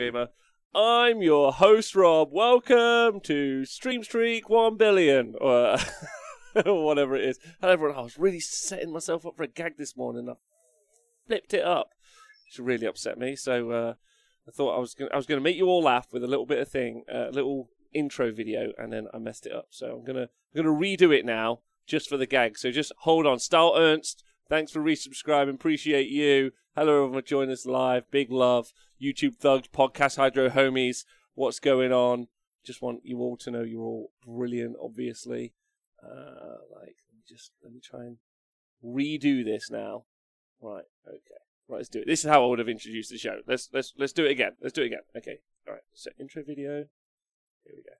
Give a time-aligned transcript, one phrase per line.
[0.00, 0.28] Wargamer.
[0.74, 2.30] I'm your host, Rob.
[2.32, 5.76] Welcome to Stream Streak 1 billion, or,
[6.54, 7.38] whatever it is.
[7.60, 7.98] Hello, everyone.
[7.98, 10.30] I was really setting myself up for a gag this morning.
[10.30, 10.34] I
[11.26, 11.90] flipped it up,
[12.46, 13.36] which really upset me.
[13.36, 13.94] So uh,
[14.48, 16.28] I thought I was gonna, I was going to make you all laugh with a
[16.28, 19.66] little bit of thing, a uh, little intro video, and then I messed it up.
[19.68, 22.56] So I'm gonna I'm gonna redo it now just for the gag.
[22.56, 23.38] So just hold on.
[23.38, 25.54] Style Ernst, thanks for resubscribing.
[25.54, 26.52] Appreciate you.
[26.74, 27.24] Hello, everyone.
[27.26, 28.10] Join us live.
[28.10, 28.72] Big love.
[29.00, 31.04] YouTube Thugs, Podcast Hydro Homies.
[31.34, 32.28] What's going on?
[32.64, 35.54] Just want you all to know you're all brilliant, obviously.
[36.02, 38.18] Uh, like, let me just, let me try and
[38.84, 40.04] redo this now.
[40.60, 41.40] Right, okay.
[41.68, 42.06] Right, let's do it.
[42.06, 43.38] This is how I would have introduced the show.
[43.46, 44.52] Let's let's let's do it again.
[44.60, 45.00] Let's do it again.
[45.16, 45.38] Okay.
[45.68, 45.82] All right.
[45.94, 46.86] So intro video.
[47.64, 47.92] Here we go.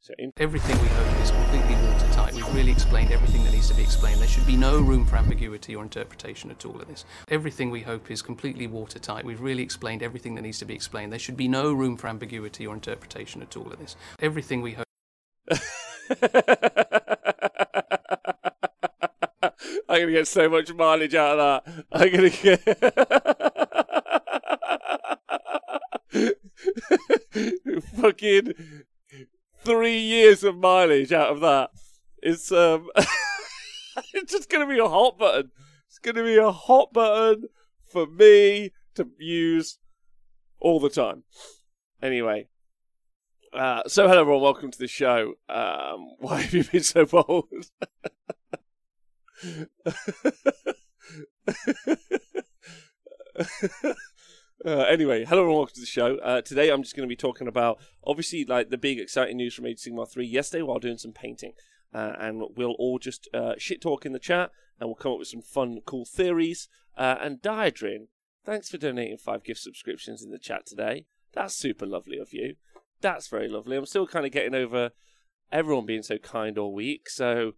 [0.00, 2.32] So in- everything we hope is completely watertight.
[2.32, 4.20] We've really explained everything that needs to be explained.
[4.20, 7.04] There should be no room for ambiguity or interpretation at all in this.
[7.28, 9.24] Everything we hope is completely watertight.
[9.24, 11.12] We've really explained everything that needs to be explained.
[11.12, 13.96] There should be no room for ambiguity or interpretation at all in this.
[14.20, 14.86] Everything we hope.
[19.90, 21.84] I'm gonna get so much mileage out of that.
[21.92, 22.60] I'm gonna get
[28.00, 28.54] fucking
[29.64, 31.70] three years of mileage out of that.
[32.22, 32.88] It's um,
[34.14, 35.50] it's just gonna be a hot button.
[35.88, 37.44] It's gonna be a hot button
[37.84, 39.78] for me to use
[40.60, 41.24] all the time.
[42.02, 42.48] Anyway,
[43.52, 45.34] uh, so hello everyone, welcome to the show.
[45.48, 47.48] Um, why have you been so bold?
[54.66, 56.16] Uh, anyway, hello and welcome to the show.
[56.16, 59.54] Uh, today I'm just going to be talking about obviously like the big exciting news
[59.54, 61.52] from Age of Sigmar 3 yesterday while doing some painting.
[61.94, 65.20] Uh, and we'll all just uh, shit talk in the chat and we'll come up
[65.20, 66.68] with some fun, cool theories.
[66.96, 68.08] Uh, and Diadrin,
[68.44, 71.06] thanks for donating five gift subscriptions in the chat today.
[71.34, 72.56] That's super lovely of you.
[73.00, 73.76] That's very lovely.
[73.76, 74.90] I'm still kind of getting over
[75.52, 77.08] everyone being so kind all week.
[77.08, 77.52] So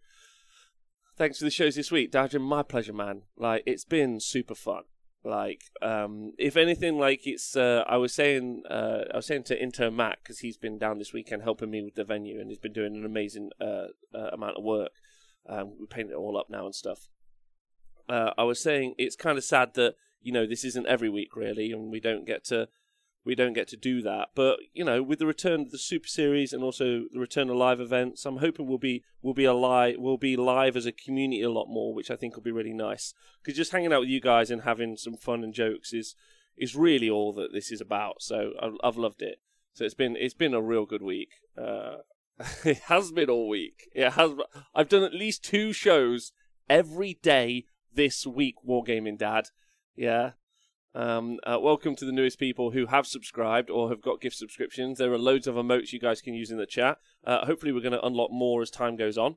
[1.16, 2.12] thanks for the shows this week.
[2.12, 3.22] Diadrin, my pleasure, man.
[3.38, 4.82] Like, it's been super fun.
[5.22, 7.54] Like, um, if anything, like it's.
[7.54, 10.98] Uh, I was saying, uh, I was saying to intern Matt because he's been down
[10.98, 14.30] this weekend helping me with the venue, and he's been doing an amazing uh, uh
[14.32, 14.92] amount of work.
[15.46, 17.08] Um, we painted it all up now and stuff.
[18.08, 21.36] Uh, I was saying it's kind of sad that you know this isn't every week
[21.36, 22.68] really, and we don't get to
[23.24, 24.28] we don't get to do that.
[24.34, 27.56] But you know, with the return of the Super Series and also the return of
[27.56, 31.42] live events, I'm hoping we'll be we'll be alive we'll be live as a community
[31.42, 33.14] a lot more, which I think will be really nice.
[33.42, 36.14] Because just hanging out with you guys and having some fun and jokes is
[36.56, 38.22] is really all that this is about.
[38.22, 39.40] So I've, I've loved it.
[39.74, 41.30] So it's been it's been a real good week.
[41.56, 41.98] Uh,
[42.64, 43.88] it has been all week.
[43.94, 44.32] It has.
[44.74, 46.32] I've done at least two shows
[46.68, 48.56] every day this week.
[48.66, 49.48] Wargaming Dad.
[49.96, 50.32] Yeah,
[50.94, 54.98] um, uh, welcome to the newest people who have subscribed or have got gift subscriptions.
[54.98, 56.98] There are loads of emotes you guys can use in the chat.
[57.24, 59.36] Uh, hopefully, we're going to unlock more as time goes on,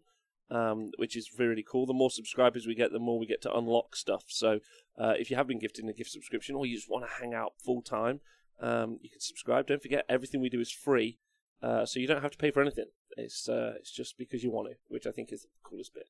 [0.49, 1.85] um, which is really cool.
[1.85, 4.23] The more subscribers we get, the more we get to unlock stuff.
[4.27, 4.59] So,
[4.97, 7.33] uh, if you have been gifted a gift subscription or you just want to hang
[7.35, 8.21] out full time,
[8.59, 9.67] um, you can subscribe.
[9.67, 11.19] Don't forget, everything we do is free,
[11.61, 12.87] uh, so you don't have to pay for anything.
[13.15, 16.07] It's uh, it's just because you want to, which I think is the coolest bit.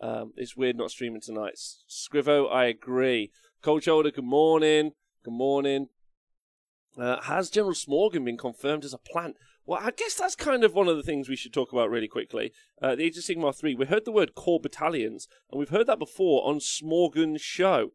[0.00, 1.54] Um, it's weird not streaming tonight.
[1.88, 3.30] Scrivo, I agree.
[3.62, 4.92] Cold Shoulder, good morning.
[5.24, 5.88] Good morning.
[6.96, 9.36] Uh, has General Smorgan been confirmed as a plant?
[9.66, 12.06] Well, I guess that's kind of one of the things we should talk about really
[12.06, 12.52] quickly.
[12.80, 15.88] Uh, the Age of Sigmar 3, we heard the word core battalions, and we've heard
[15.88, 17.90] that before on Smorgan's show.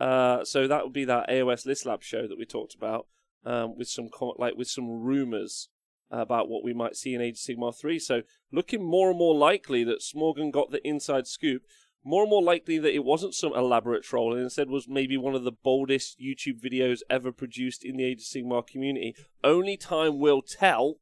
[0.00, 3.06] Uh, so that would be that AOS List Lab show that we talked about,
[3.44, 5.68] um, with some like with some rumors
[6.10, 7.98] about what we might see in Age of Sigmar 3.
[7.98, 11.62] So looking more and more likely that Smorgan got the inside scoop
[12.06, 15.34] more and more likely that it wasn't some elaborate troll and instead was maybe one
[15.34, 19.16] of the boldest YouTube videos ever produced in the Age of Sigmar community.
[19.42, 21.00] Only time will tell.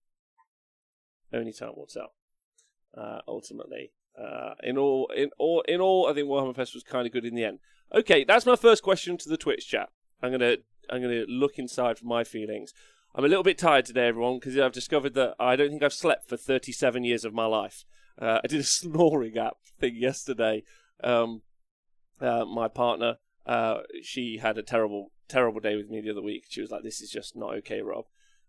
[1.31, 2.15] Only time will tell.
[2.97, 7.07] Uh, ultimately, uh, in all, in all, in all, I think Warhammer Fest was kind
[7.07, 7.59] of good in the end.
[7.95, 9.91] Okay, that's my first question to the Twitch chat.
[10.23, 10.57] I'm gonna,
[10.89, 12.73] I'm gonna look inside for my feelings.
[13.15, 15.93] I'm a little bit tired today, everyone, because I've discovered that I don't think I've
[15.93, 17.85] slept for 37 years of my life.
[18.19, 20.63] Uh, I did a snoring app thing yesterday
[21.03, 21.43] um,
[22.21, 26.45] uh, my partner, uh, she had a terrible, terrible day with me the other week.
[26.49, 28.07] She was like, "This is just not okay, Rob."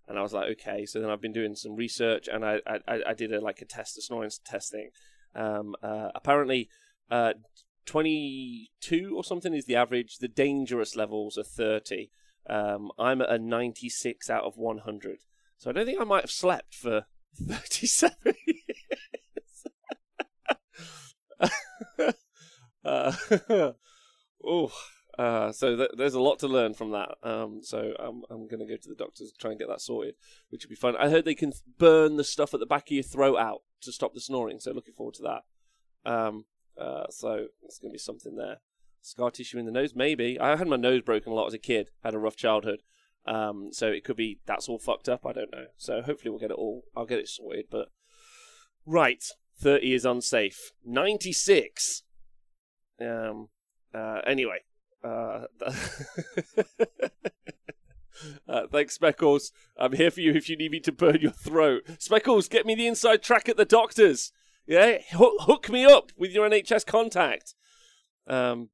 [0.07, 3.01] And I was like, "Okay." So then I've been doing some research, and I, I,
[3.07, 4.91] I did a like a test, a snoring testing.
[5.33, 6.69] Um, uh, apparently,
[7.11, 7.33] uh,
[7.85, 10.17] 22 or something is the average.
[10.17, 12.09] The dangerous levels are 30.
[12.47, 15.19] Um, I'm at a 96 out of 100.
[15.57, 17.05] So I don't think I might have slept for
[17.35, 18.15] 37
[18.47, 18.61] years.
[22.85, 23.13] Uh,
[24.45, 24.71] oh,
[25.17, 27.09] Uh, so th- there's a lot to learn from that.
[27.23, 29.79] Um, so I'm I'm going to go to the doctors to try and get that
[29.81, 30.15] sorted,
[30.49, 30.95] which would be fun.
[30.97, 33.93] I heard they can burn the stuff at the back of your throat out to
[33.93, 34.59] stop the snoring.
[34.59, 36.11] So looking forward to that.
[36.11, 36.45] Um,
[36.77, 38.57] uh, so it's going to be something there.
[39.01, 40.37] Scar tissue in the nose, maybe.
[40.37, 41.91] I had my nose broken a lot as a kid.
[42.03, 42.81] Had a rough childhood.
[43.25, 45.25] Um, so it could be that's all fucked up.
[45.25, 45.67] I don't know.
[45.77, 46.83] So hopefully we'll get it all.
[46.95, 47.67] I'll get it sorted.
[47.71, 47.87] But
[48.85, 49.23] right,
[49.57, 50.71] thirty is unsafe.
[50.83, 52.03] Ninety six.
[52.99, 53.49] Um.
[53.93, 54.59] Uh, anyway.
[55.03, 55.45] Uh,
[58.47, 59.51] uh, thanks, Speckles.
[59.77, 61.83] I'm here for you if you need me to burn your throat.
[61.99, 64.31] Speckles, get me the inside track at the doctors.
[64.67, 67.53] Yeah, hook, me up with your NHS contact.
[68.27, 68.69] Um,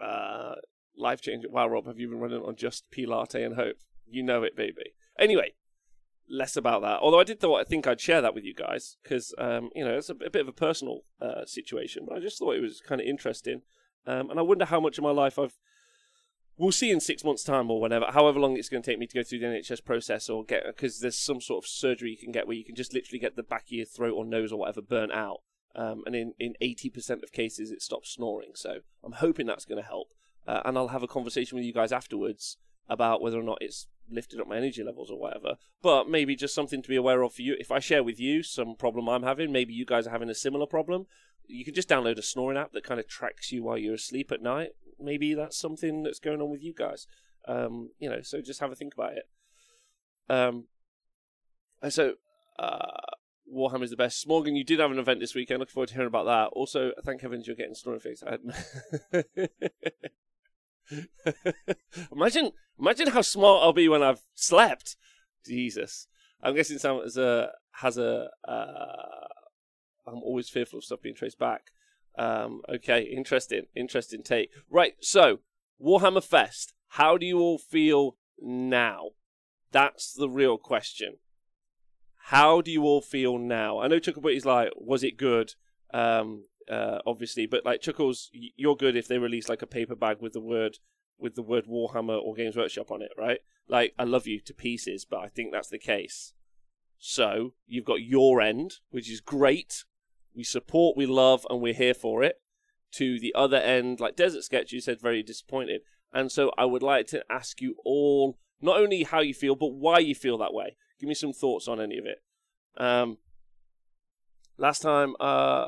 [0.00, 0.54] uh,
[0.96, 1.50] life changing.
[1.50, 3.76] Wow, Rob, have you been running on just P latte and hope?
[4.06, 4.94] You know it, baby.
[5.18, 5.54] Anyway,
[6.28, 7.00] less about that.
[7.00, 9.84] Although I did thought I think I'd share that with you guys because um, you
[9.84, 12.62] know it's a, a, bit of a personal uh, situation, but I just thought it
[12.62, 13.62] was kind of interesting,
[14.06, 15.56] um, and I wonder how much of my life I've.
[16.58, 19.06] We'll see in six months' time or whenever, however long it's going to take me
[19.06, 22.16] to go through the NHS process or get because there's some sort of surgery you
[22.16, 24.52] can get where you can just literally get the back of your throat or nose
[24.52, 25.38] or whatever burnt out,
[25.74, 28.52] um, and in in eighty percent of cases it stops snoring.
[28.54, 30.08] So I'm hoping that's going to help
[30.46, 32.58] uh, and I'll have a conversation with you guys afterwards
[32.88, 35.56] about whether or not it's lifted up my energy levels or whatever.
[35.82, 37.56] But maybe just something to be aware of for you.
[37.58, 40.34] If I share with you some problem I'm having, maybe you guys are having a
[40.34, 41.06] similar problem.
[41.46, 44.32] You can just download a snoring app that kind of tracks you while you're asleep
[44.32, 44.70] at night.
[44.98, 47.06] Maybe that's something that's going on with you guys.
[47.46, 49.28] Um, you know, so just have a think about it.
[50.28, 50.64] Um,
[51.88, 52.14] so,
[52.58, 53.00] uh,
[53.52, 54.26] Warhammer is the best.
[54.26, 55.60] Morgan, you did have an event this weekend.
[55.60, 56.56] Looking forward to hearing about that.
[56.56, 58.24] Also, thank heavens you're getting snoring face.
[62.12, 64.96] imagine, imagine how smart I'll be when I've slept.
[65.44, 66.06] Jesus,
[66.42, 68.30] I'm guessing Sam has a has a.
[68.46, 69.28] Uh,
[70.06, 71.70] I'm always fearful of stuff being traced back.
[72.18, 74.50] Um, okay, interesting, interesting take.
[74.70, 75.40] Right, so
[75.82, 76.72] Warhammer Fest.
[76.90, 79.10] How do you all feel now?
[79.72, 81.16] That's the real question.
[82.16, 83.78] How do you all feel now?
[83.78, 85.54] I know Chucklebuty's like, was it good?
[85.92, 90.18] Um, uh, obviously, but like Chuckles, you're good if they release like a paper bag
[90.20, 90.78] with the word
[91.18, 93.40] with the word Warhammer or Games Workshop on it, right?
[93.68, 96.34] Like, I love you to pieces, but I think that's the case.
[96.98, 99.84] So you've got your end, which is great.
[100.34, 102.40] We support, we love, and we're here for it.
[102.92, 105.82] To the other end, like Desert Sketch, you said very disappointed.
[106.12, 109.72] And so I would like to ask you all not only how you feel, but
[109.72, 110.76] why you feel that way.
[111.00, 112.22] Give me some thoughts on any of it.
[112.78, 113.18] Um,
[114.56, 115.66] last time, uh,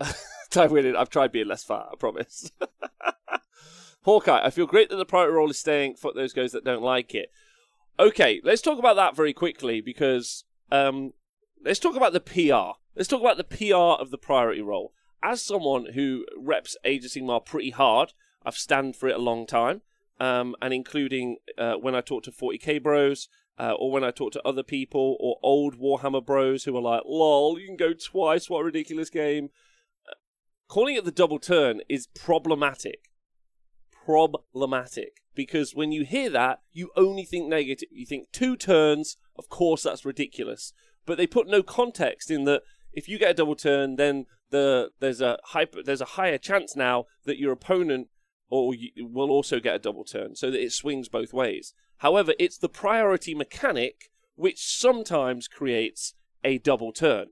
[0.56, 1.86] I've tried being less fat.
[1.92, 2.50] I promise.
[4.02, 4.40] Hawkeye.
[4.44, 5.96] I feel great that the priority roll is staying.
[5.96, 7.30] Fuck those guys that don't like it.
[7.98, 11.12] Okay, let's talk about that very quickly because um,
[11.64, 12.78] let's talk about the PR.
[12.94, 14.92] Let's talk about the PR of the priority roll.
[15.22, 18.12] As someone who reps Age of Sigmar pretty hard,
[18.44, 19.80] I've stand for it a long time,
[20.20, 23.28] um, and including uh, when I talk to 40k bros,
[23.58, 27.02] uh, or when I talk to other people, or old Warhammer bros who are like,
[27.06, 29.50] lol, you can go twice, what a ridiculous game
[30.68, 33.10] calling it the double turn is problematic.
[34.04, 35.22] Problematic.
[35.34, 37.88] Because when you hear that, you only think negative.
[37.92, 40.72] You think two turns, of course that's ridiculous.
[41.04, 44.90] But they put no context in that if you get a double turn, then the
[45.00, 48.08] there's a hyper, there's a higher chance now that your opponent
[48.48, 51.74] or you, will also get a double turn, so that it swings both ways.
[51.98, 56.14] However, it's the priority mechanic which sometimes creates
[56.44, 57.28] a double turn.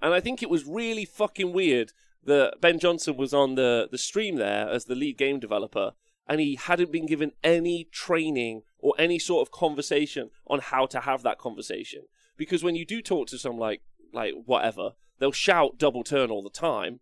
[0.00, 1.92] And I think it was really fucking weird
[2.24, 5.92] the Ben Johnson was on the the stream there as the lead game developer,
[6.26, 11.00] and he hadn't been given any training or any sort of conversation on how to
[11.00, 12.02] have that conversation.
[12.36, 16.42] Because when you do talk to some like like whatever, they'll shout double turn all
[16.42, 17.00] the time,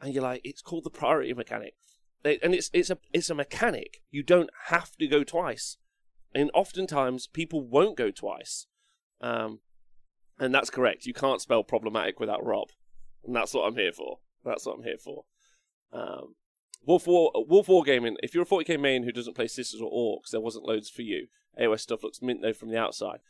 [0.00, 1.74] and you're like, it's called the priority mechanic,
[2.24, 4.02] and it's it's a it's a mechanic.
[4.10, 5.78] You don't have to go twice,
[6.34, 8.66] and oftentimes people won't go twice,
[9.20, 9.60] um,
[10.38, 11.06] and that's correct.
[11.06, 12.68] You can't spell problematic without Rob,
[13.24, 14.18] and that's what I'm here for.
[14.44, 15.24] That's what I'm here for.
[15.92, 16.34] Um,
[16.86, 18.16] Wolf War, Wolf Wargaming.
[18.22, 21.02] If you're a 40k main who doesn't play Sisters or Orcs, there wasn't loads for
[21.02, 21.28] you.
[21.58, 23.20] AOS stuff looks mint though from the outside.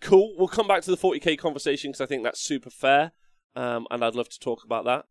[0.00, 0.34] Cool.
[0.36, 3.12] We'll come back to the 40k conversation because I think that's super fair,
[3.54, 5.04] um, and I'd love to talk about that.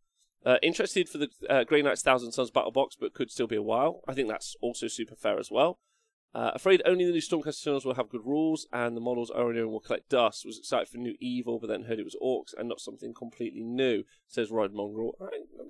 [0.45, 3.55] Uh, interested for the uh, Grey Knights Thousand Sons battle box, but could still be
[3.55, 4.01] a while.
[4.07, 5.79] I think that's also super fair as well.
[6.35, 9.63] Uh, afraid only the new Stormcast Eternals will have good rules, and the models only
[9.63, 10.45] will collect dust.
[10.45, 13.63] Was excited for new Evil, but then heard it was Orcs and not something completely
[13.63, 14.03] new.
[14.27, 15.17] Says Rod Mongrel.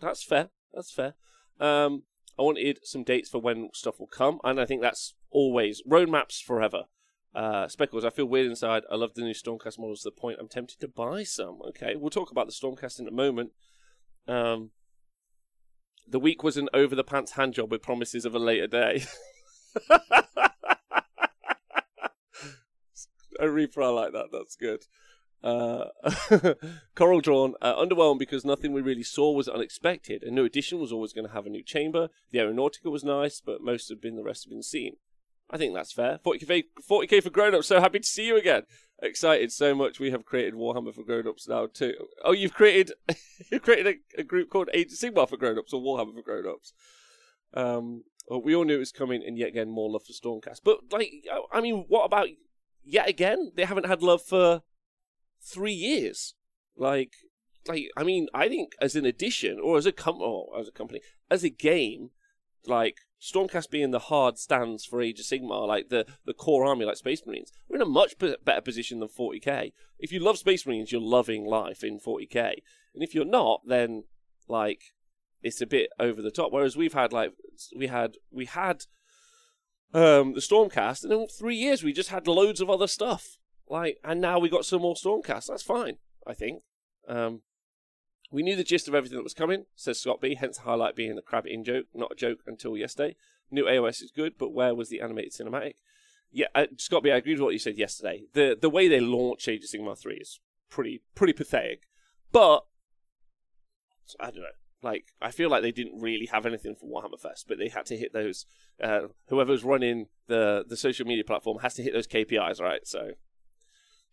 [0.01, 0.49] That's fair.
[0.73, 1.13] That's fair.
[1.59, 2.03] Um,
[2.39, 6.41] I wanted some dates for when stuff will come, and I think that's always roadmaps
[6.41, 6.85] forever.
[7.35, 8.83] Uh, Speckles, I feel weird inside.
[8.89, 11.59] I love the new Stormcast models to the point I'm tempted to buy some.
[11.69, 13.51] Okay, we'll talk about the Stormcast in a moment.
[14.27, 14.71] Um,
[16.07, 19.03] The week was an over the pants hand job with promises of a later day.
[23.39, 23.47] a
[23.83, 24.27] I like that.
[24.31, 24.85] That's good.
[25.43, 25.85] Uh,
[26.95, 30.23] Coral Drawn, uh, underwhelmed because nothing we really saw was unexpected.
[30.23, 32.09] A new edition was always going to have a new chamber.
[32.31, 34.97] The Aeronautica was nice, but most have been the rest have been seen.
[35.49, 36.19] I think that's fair.
[36.25, 37.67] 40k, 40k for grown ups.
[37.67, 38.63] So happy to see you again.
[39.03, 39.99] Excited so much.
[39.99, 41.93] We have created Warhammer for grown ups now too.
[42.23, 42.93] Oh, you've created
[43.51, 46.23] you've created a, a group called Age of Sigmar for grown ups or Warhammer for
[46.23, 46.73] grown ups.
[47.53, 50.61] Um, well, we all knew it was coming, and yet again more love for Stormcast.
[50.63, 51.11] But like,
[51.51, 52.29] I mean, what about
[52.85, 53.51] yet again?
[53.55, 54.61] They haven't had love for
[55.41, 56.35] three years.
[56.77, 57.13] Like,
[57.67, 60.71] like I mean, I think as an addition or as a com- or as a
[60.71, 62.11] company, as a game,
[62.67, 66.85] like Stormcast being the hard stands for Age of Sigmar, like the, the core army,
[66.85, 69.71] like Space Marines, we're in a much better position than 40k.
[69.99, 72.37] If you love Space Marines, you're loving life in 40k,
[72.93, 74.03] and if you're not, then
[74.47, 74.81] like
[75.41, 76.51] it's a bit over the top.
[76.51, 77.33] Whereas we've had like
[77.75, 78.85] we had we had
[79.95, 83.37] um, the Stormcast, and in three years we just had loads of other stuff.
[83.67, 85.47] Like, and now we got some more Stormcast.
[85.47, 85.97] That's fine,
[86.27, 86.63] I think.
[87.07, 87.41] Um,
[88.29, 91.15] we knew the gist of everything that was coming, says Scott B, hence highlight being
[91.15, 93.15] the crab in joke, not a joke until yesterday.
[93.49, 95.75] New AOS is good, but where was the animated cinematic?
[96.29, 98.23] Yeah, uh, Scott B, I agree with what you said yesterday.
[98.33, 101.83] The the way they launch Age of Sigmar 3 is pretty pretty pathetic.
[102.33, 102.65] But
[104.19, 104.47] I don't know.
[104.85, 107.87] Like I feel like they didn't really have anything for Warhammer Fest, but they had
[107.87, 108.45] to hit those.
[108.81, 112.81] Uh, whoever's running the the social media platform has to hit those KPIs, right?
[112.85, 113.13] So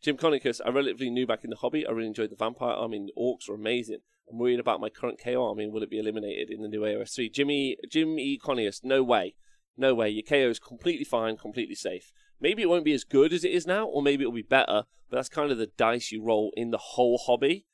[0.00, 1.86] Jim Conicus, I relatively new back in the hobby.
[1.86, 3.98] I really enjoyed the vampire army the orcs were amazing.
[4.30, 7.14] I'm worried about my current KO army will it be eliminated in the new AOS
[7.14, 7.28] 3?
[7.28, 8.40] Jimmy, Jim E.
[8.82, 9.34] No way.
[9.76, 10.08] No way.
[10.08, 12.12] Your KO is completely fine, completely safe.
[12.40, 14.84] Maybe it won't be as good as it is now, or maybe it'll be better,
[15.10, 17.66] but that's kind of the dice you roll in the whole hobby.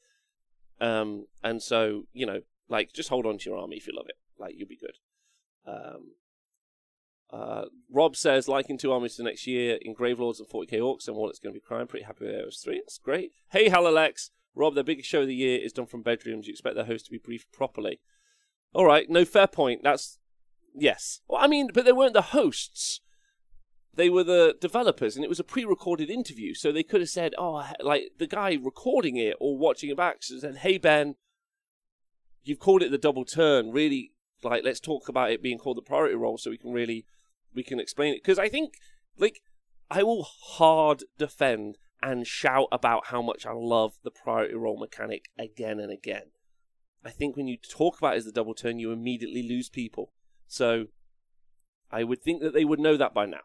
[0.81, 4.09] Um, and so, you know, like, just hold on to your army if you love
[4.09, 4.17] it.
[4.39, 4.97] Like, you'll be good.
[5.67, 6.13] Um,
[7.31, 11.17] uh, Rob says, liking two armies for next year in Gravelords and 40k Orcs and
[11.17, 11.87] Wallet's going to be crying.
[11.87, 12.81] Pretty happy with AOS 3.
[12.81, 13.33] That's great.
[13.51, 14.31] Hey, Halalex.
[14.55, 16.47] Rob, their biggest show of the year is done from bedrooms.
[16.47, 18.01] You expect their host to be briefed properly.
[18.73, 19.83] All right, no, fair point.
[19.83, 20.19] That's.
[20.75, 21.21] Yes.
[21.29, 23.01] Well, I mean, but they weren't the hosts.
[23.95, 26.55] They were the developers, and it was a pre recorded interview.
[26.55, 30.19] So they could have said, oh, like the guy recording it or watching it back
[30.21, 31.17] said, hey, Ben,
[32.45, 33.71] you've called it the double turn.
[33.71, 37.05] Really, like, let's talk about it being called the priority roll so we can really
[37.55, 38.75] we can explain it because I think
[39.19, 39.41] like
[39.91, 45.31] I will hard defend and shout about how much I love the priority roll mechanic
[45.39, 46.31] again and again.
[47.05, 50.13] I think when you talk about it as the double turn, you immediately lose people.
[50.47, 50.87] So
[51.91, 53.41] I would think that they would know that by now.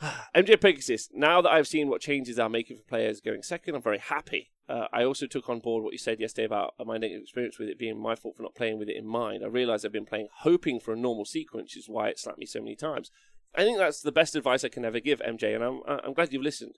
[0.34, 3.82] MJ Pegasus, now that I've seen what changes are making for players going second, I'm
[3.82, 4.50] very happy.
[4.68, 7.70] Uh, I also took on board what you said yesterday about my negative experience with
[7.70, 9.42] it being my fault for not playing with it in mind.
[9.42, 12.38] I realised I've been playing hoping for a normal sequence, which is why it slapped
[12.38, 13.10] me so many times.
[13.54, 16.32] I think that's the best advice I can ever give, MJ, and I'm I'm glad
[16.32, 16.76] you've listened.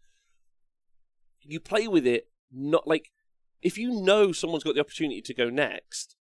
[1.42, 3.10] You play with it not like
[3.60, 6.16] if you know someone's got the opportunity to go next,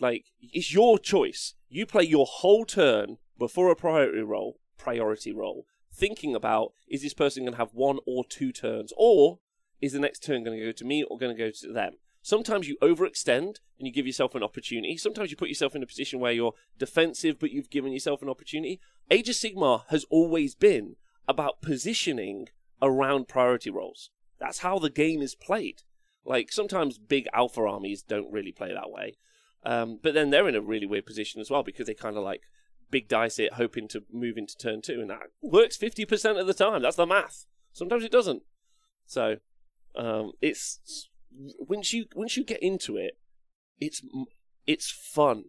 [0.00, 1.54] like it's your choice.
[1.68, 7.14] You play your whole turn before a priority roll, priority roll, thinking about is this
[7.14, 9.40] person going to have one or two turns, or
[9.80, 11.94] is the next turn going to go to me or going to go to them?
[12.22, 14.96] Sometimes you overextend and you give yourself an opportunity.
[14.96, 18.28] Sometimes you put yourself in a position where you're defensive, but you've given yourself an
[18.28, 18.80] opportunity.
[19.10, 20.96] Age of Sigmar has always been
[21.28, 22.48] about positioning
[22.82, 24.10] around priority rolls.
[24.38, 25.82] That's how the game is played.
[26.24, 29.16] Like sometimes big alpha armies don't really play that way,
[29.64, 32.24] um, but then they're in a really weird position as well because they kind of
[32.24, 32.42] like
[32.90, 36.48] big dice it, hoping to move into turn two, and that works fifty percent of
[36.48, 36.82] the time.
[36.82, 37.46] That's the math.
[37.72, 38.42] Sometimes it doesn't.
[39.06, 39.36] So
[39.96, 41.08] um, it's
[41.58, 43.18] once you once you get into it,
[43.80, 44.02] it's
[44.66, 45.44] it's fun.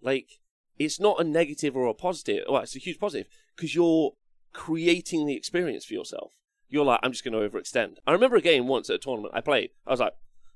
[0.00, 0.38] Like
[0.78, 2.44] it's not a negative or a positive.
[2.48, 4.12] Well, it's a huge positive because you're
[4.52, 6.32] creating the experience for yourself.
[6.68, 7.96] You're like, I'm just going to overextend.
[8.06, 9.70] I remember a game once at a tournament I played.
[9.86, 10.14] I was like,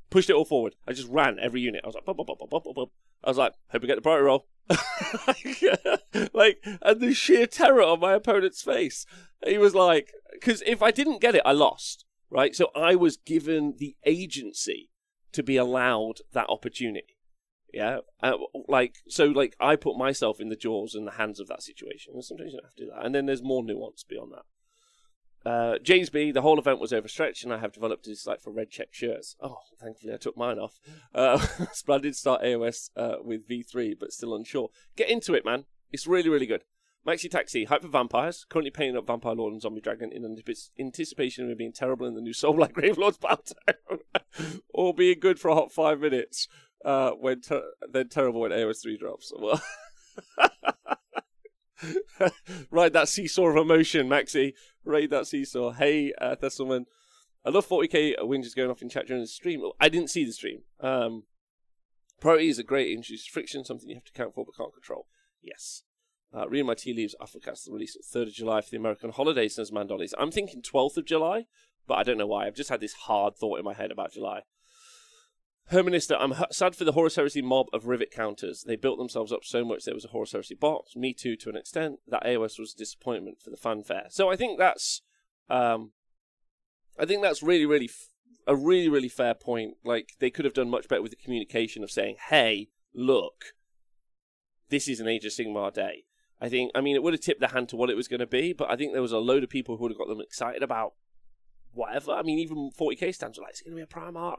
[0.09, 0.75] pushed it all forward.
[0.89, 1.83] I just ran every unit.
[1.85, 4.47] I was like, I was like, hope we get the priority roll.
[6.33, 9.05] like, and the sheer terror on my opponent's face.
[9.47, 12.55] He was like, because if I didn't get it, I lost right?
[12.55, 14.91] So I was given the agency
[15.33, 17.17] to be allowed that opportunity.
[17.73, 21.49] Yeah, uh, like so, like I put myself in the jaws and the hands of
[21.49, 23.05] that situation, and sometimes you have to do that.
[23.05, 25.51] And then there's more nuance beyond that.
[25.51, 28.51] Uh, James B, the whole event was overstretched, and I have developed a dislike for
[28.51, 29.37] red check shirts.
[29.41, 30.81] Oh, thankfully I took mine off.
[31.15, 31.39] Uh,
[31.73, 34.71] splendid start AOS uh, with V3, but still unsure.
[34.97, 35.67] Get into it, man.
[35.93, 36.65] It's really, really good.
[37.07, 38.45] Maxi Taxi, hype for vampires.
[38.49, 40.37] Currently painting up Vampire Lord and Zombie Dragon in
[40.79, 43.57] anticipation of being terrible in the new Soulblight Gravelord's Battle,
[44.71, 46.49] or being good for a hot five minutes.
[46.85, 49.33] uh, when ter- then terrible when AOS three drops.
[52.19, 52.33] Well,
[52.71, 54.55] ride that seesaw of emotion, Maxi.
[54.83, 55.73] Ride that seesaw.
[55.73, 56.87] Hey, uh, Thesselman.
[57.45, 59.63] I love 40k whinges going off in chat during the stream.
[59.79, 60.61] I didn't see the stream.
[60.81, 61.25] Um,
[62.19, 62.89] priorities are great.
[62.97, 65.07] Introduce friction, something you have to account for but can't control.
[65.43, 65.83] Yes.
[66.37, 69.11] Uh, reading my tea leaves, I forecast the release 3rd of July for the American
[69.11, 70.13] holidays, says Mandolis.
[70.19, 71.47] I'm thinking 12th of July,
[71.87, 72.47] but I don't know why.
[72.47, 74.43] I've just had this hard thought in my head about July.
[75.73, 78.65] Herminister, I'm sad for the Horus Heresy mob of rivet counters.
[78.67, 80.95] They built themselves up so much there was a Horus Heresy box.
[80.95, 82.01] Me too, to an extent.
[82.07, 84.07] That AOS was a disappointment for the fanfare.
[84.11, 85.01] So I think that's,
[85.49, 85.93] um,
[86.99, 88.11] I think that's really, really, f-
[88.47, 89.79] a really, really fair point.
[89.85, 93.55] Like they could have done much better with the communication of saying, "Hey, look,
[94.69, 96.06] this is an Age of Sigmar day."
[96.41, 98.21] I think, I mean, it would have tipped the hand to what it was going
[98.21, 100.09] to be, but I think there was a load of people who would have got
[100.09, 100.93] them excited about
[101.73, 102.13] whatever.
[102.13, 104.37] I mean, even 40k stands were like, "It's going to be a Primarch."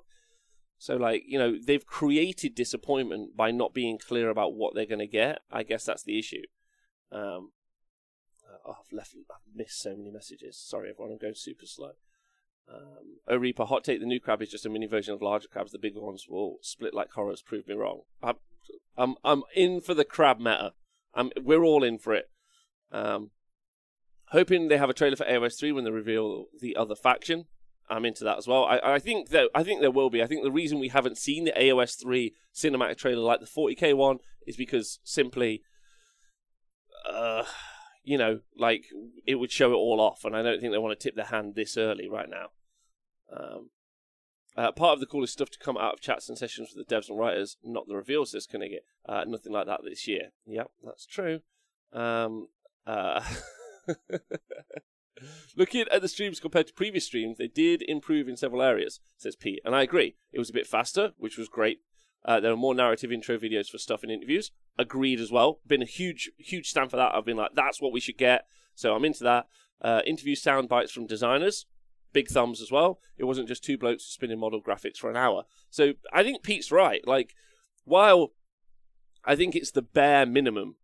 [0.77, 4.99] So, like, you know, they've created disappointment by not being clear about what they're going
[4.99, 5.39] to get.
[5.51, 6.43] I guess that's the issue.
[7.11, 7.51] Um,
[8.65, 10.57] oh, I've left, I've missed so many messages.
[10.57, 11.93] Sorry, everyone, I'm going super slow.
[12.69, 15.71] Um, Reaper, hot take: the new crab is just a mini version of larger crabs.
[15.71, 17.41] The bigger ones will split like horrors.
[17.41, 18.01] Prove me wrong.
[18.21, 18.35] I'm,
[18.97, 20.73] I'm, I'm in for the crab meta.
[21.17, 22.29] I'm, we're all in for it.
[22.91, 23.31] Um,
[24.29, 27.45] hoping they have a trailer for AOS 3 when they reveal the other faction.
[27.89, 28.65] I'm into that as well.
[28.65, 30.21] I, I think that I think there will be.
[30.21, 33.95] I think the reason we haven't seen the AOS 3 cinematic trailer like the 40k
[33.95, 35.61] one is because simply,
[37.09, 37.43] uh,
[38.03, 38.85] you know, like
[39.25, 41.25] it would show it all off, and I don't think they want to tip their
[41.25, 42.47] hand this early right now.
[43.35, 43.69] Um,
[44.57, 46.95] uh, part of the coolest stuff to come out of chats and sessions with the
[46.95, 48.79] devs and writers, not the reveals, says Koenig.
[49.07, 50.31] Uh, nothing like that this year.
[50.47, 51.41] Yep, that's true.
[51.93, 52.47] Um,
[52.85, 53.23] uh,
[55.55, 59.35] looking at the streams compared to previous streams, they did improve in several areas, says
[59.35, 59.61] Pete.
[59.63, 60.15] And I agree.
[60.31, 61.81] It was a bit faster, which was great.
[62.25, 64.51] Uh, there are more narrative intro videos for stuff in interviews.
[64.77, 65.59] Agreed as well.
[65.67, 67.13] Been a huge, huge stand for that.
[67.13, 68.47] I've been like, that's what we should get.
[68.73, 69.47] So I'm into that.
[69.81, 71.67] Uh, interview sound bites from designers.
[72.13, 72.99] Big thumbs as well.
[73.17, 75.43] It wasn't just two blokes spinning model graphics for an hour.
[75.69, 77.05] So I think Pete's right.
[77.05, 77.35] Like,
[77.83, 78.33] while
[79.25, 80.75] I think it's the bare minimum,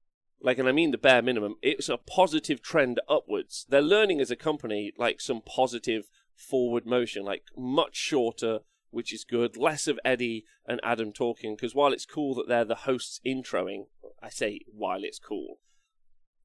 [0.42, 3.66] like, and I mean the bare minimum, it's a positive trend upwards.
[3.70, 8.60] They're learning as a company, like, some positive forward motion, like, much shorter,
[8.92, 9.56] which is good.
[9.56, 13.86] Less of Eddie and Adam talking, because while it's cool that they're the hosts introing,
[14.22, 15.60] I say while it's cool,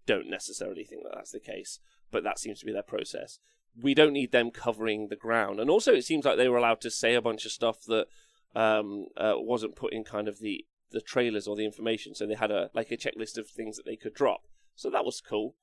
[0.07, 3.41] don't necessarily think that that's the case, but that seems to be their process.
[3.81, 5.61] We don't need them covering the ground.
[5.61, 8.07] And also, it seems like they were allowed to say a bunch of stuff that
[8.55, 12.15] um, uh, wasn't put in kind of the, the trailers or the information.
[12.15, 14.47] So they had a like a checklist of things that they could drop.
[14.75, 15.55] So that was cool.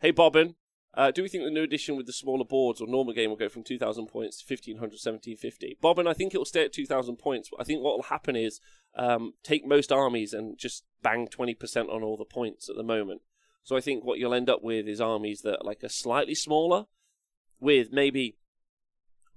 [0.00, 0.56] Hey, Bobbin,
[0.96, 3.36] uh, do we think the new edition with the smaller boards or normal game will
[3.36, 5.78] go from 2,000 points to 1,500, 1,750?
[5.80, 7.50] Bobbin, I think it will stay at 2,000 points.
[7.58, 8.60] I think what will happen is
[8.96, 13.22] um, take most armies and just bang 20% on all the points at the moment.
[13.64, 16.84] So I think what you'll end up with is armies that like are slightly smaller,
[17.60, 18.36] with maybe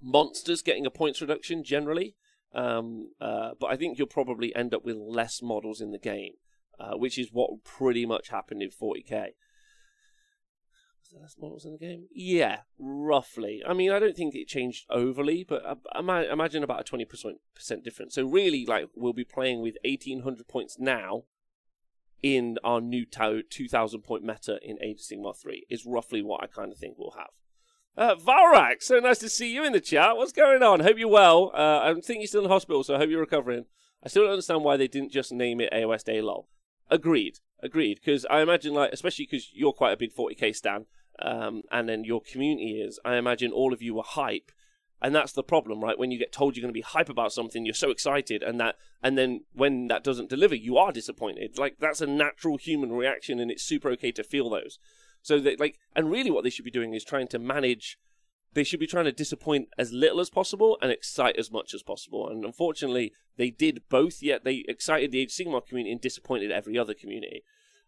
[0.00, 2.14] monsters getting a points reduction generally.
[2.54, 6.34] Um, uh, but I think you'll probably end up with less models in the game,
[6.80, 9.10] uh, which is what pretty much happened in 40k.
[11.00, 12.06] Was there less models in the game?
[12.10, 13.62] Yeah, roughly.
[13.66, 17.36] I mean, I don't think it changed overly, but I, I imagine about a 20%
[17.82, 18.14] difference.
[18.14, 21.24] So really, like, we'll be playing with 1800 points now
[22.22, 26.46] in our new 2000 point meta in Age of Sigmar 3 is roughly what I
[26.46, 27.30] kind of think we'll have.
[27.98, 30.16] Uh, Valrak, so nice to see you in the chat.
[30.16, 30.78] What's going on?
[30.78, 31.50] Hope you're well.
[31.52, 33.64] Uh, I think you're still in hospital, so I hope you're recovering.
[34.04, 36.48] I still don't understand why they didn't just name it AOS Day LOL.
[36.88, 37.98] Agreed, agreed.
[37.98, 40.86] Because I imagine, like, especially because you're quite a big 40k stan,
[41.18, 43.00] um, and then your community is.
[43.04, 44.52] I imagine all of you were hype,
[45.02, 45.98] and that's the problem, right?
[45.98, 48.60] When you get told you're going to be hype about something, you're so excited, and
[48.60, 51.58] that, and then when that doesn't deliver, you are disappointed.
[51.58, 54.78] Like that's a natural human reaction, and it's super okay to feel those.
[55.22, 57.98] So that like, and really, what they should be doing is trying to manage.
[58.54, 61.82] They should be trying to disappoint as little as possible and excite as much as
[61.82, 62.28] possible.
[62.28, 64.22] And unfortunately, they did both.
[64.22, 67.42] Yet they excited the Age Sigmar community and disappointed every other community.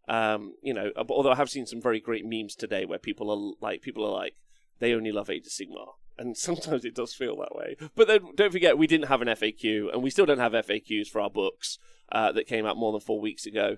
[0.09, 3.55] Um, you know, although I have seen some very great memes today where people are
[3.65, 4.35] like, people are like,
[4.81, 7.77] they only love Age of Sigmar, and sometimes it does feel that way.
[7.95, 11.07] But then don't forget, we didn't have an FAQ, and we still don't have FAQs
[11.07, 11.79] for our books
[12.11, 13.77] uh, that came out more than four weeks ago.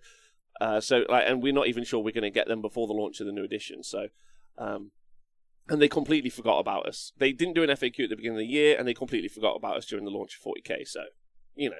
[0.60, 2.92] Uh, so, like, and we're not even sure we're going to get them before the
[2.92, 3.82] launch of the new edition.
[3.82, 4.08] So,
[4.58, 4.90] um,
[5.68, 7.12] and they completely forgot about us.
[7.18, 9.54] They didn't do an FAQ at the beginning of the year, and they completely forgot
[9.54, 10.86] about us during the launch of 40k.
[10.86, 11.04] So,
[11.54, 11.76] you know,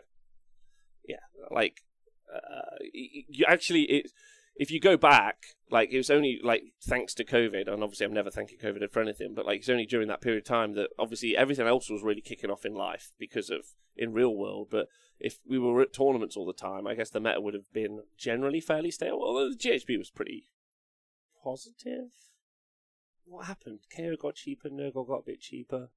[1.07, 1.17] yeah,
[1.51, 1.83] like,
[2.33, 4.13] uh, you actually it
[4.63, 8.13] if you go back, like it was only like thanks to COVID, and obviously I'm
[8.13, 10.91] never thanking COVID for anything, but like it's only during that period of time that
[11.01, 14.69] obviously everything else was really kicking off in life because of in real world.
[14.71, 14.87] But
[15.19, 18.03] if we were at tournaments all the time, I guess the meta would have been
[18.17, 19.19] generally fairly stale.
[19.21, 20.45] Although the GHB was pretty
[21.43, 22.13] positive.
[23.25, 23.81] What happened?
[23.97, 25.89] KO got cheaper, Nurgle got a bit cheaper.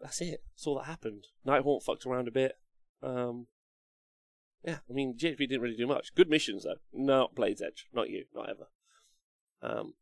[0.00, 0.42] That's it.
[0.52, 1.28] That's all that happened.
[1.46, 2.58] Nighthaunt fucked around a bit.
[3.04, 3.46] Um,
[4.64, 6.14] yeah, I mean, GHB didn't really do much.
[6.14, 6.76] Good missions, though.
[6.92, 7.86] Not Blade's Edge.
[7.92, 8.24] Not you.
[8.34, 8.68] Not ever.
[9.62, 9.94] Um,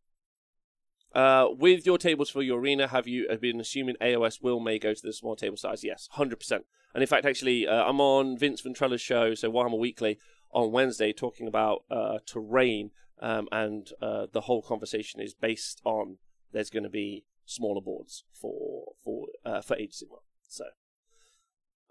[1.14, 4.94] uh, with your tables for your arena, have you been assuming AOS will may go
[4.94, 5.82] to the small table size?
[5.82, 6.60] Yes, 100%.
[6.94, 10.18] And in fact, actually, uh, I'm on Vince Venturella's show, so Warhammer Weekly,
[10.52, 16.18] on Wednesday, talking about uh, terrain, um, and uh, the whole conversation is based on
[16.52, 20.22] there's going to be smaller boards for for uh, for Age Sigmar.
[20.48, 20.64] So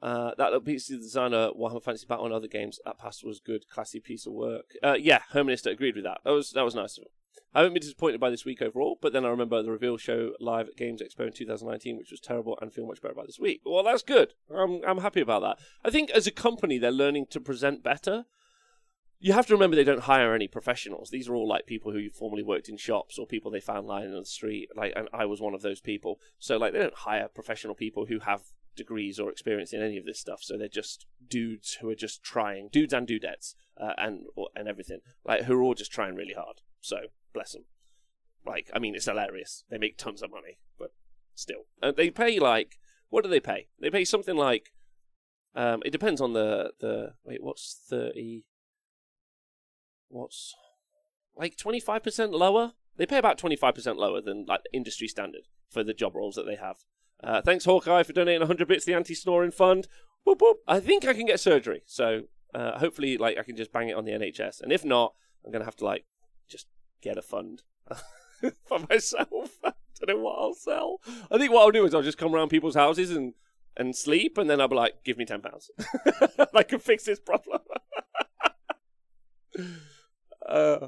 [0.02, 3.40] uh, that little piece of designer Warhammer Fantasy Battle and other games that past was
[3.40, 4.76] good, classy piece of work.
[4.84, 6.22] Uh, yeah, Hermanista agreed with that.
[6.24, 7.10] That was that was nice of him.
[7.54, 10.34] I haven't been disappointed by this week overall, but then I remember the reveal show
[10.40, 13.40] live at Games Expo in 2019, which was terrible, and feel much better about this
[13.40, 13.62] week.
[13.66, 14.34] Well, that's good.
[14.56, 15.58] I'm I'm happy about that.
[15.84, 18.26] I think as a company, they're learning to present better.
[19.22, 21.10] You have to remember they don't hire any professionals.
[21.10, 24.14] These are all like people who formerly worked in shops or people they found lying
[24.14, 24.70] on the street.
[24.78, 26.22] Like, and I was one of those people.
[26.38, 28.44] So, like, they don't hire professional people who have
[28.80, 30.40] degrees or experience in any of this stuff.
[30.42, 34.22] So they're just dudes who are just trying, dudes and dudettes, uh, and
[34.56, 36.62] and everything, like who are all just trying really hard.
[36.82, 36.98] So
[37.34, 37.66] bless them.
[38.46, 39.66] Like, I mean, it's hilarious.
[39.70, 40.94] They make tons of money, but
[41.36, 43.68] still, uh, they pay like what do they pay?
[43.80, 44.72] They pay something like,
[45.56, 48.46] um, it depends on the the wait, what's thirty?
[50.08, 50.56] What's
[51.36, 52.74] like twenty five percent lower?
[52.98, 56.36] They pay about twenty five percent lower than like industry standard for the job roles
[56.36, 56.78] that they have.
[57.24, 59.88] Uh, thanks, Hawkeye, for donating 100 bits to the anti-snoring fund.
[60.24, 60.58] Whoop, whoop.
[60.68, 63.96] I think I can get surgery, so uh, hopefully, like, I can just bang it
[63.96, 64.62] on the NHS.
[64.62, 65.14] And if not,
[65.46, 66.06] I'm gonna have to like
[66.48, 66.68] just
[67.02, 67.64] get a fund
[68.66, 69.58] for myself.
[69.64, 69.74] I
[70.06, 71.00] don't know what I'll sell.
[71.30, 73.34] I think what I'll do is I'll just come around people's houses and
[73.78, 75.72] and sleep, and then I'll be like, "Give me ten pounds.
[76.54, 77.62] I can fix this problem."
[80.48, 80.88] uh,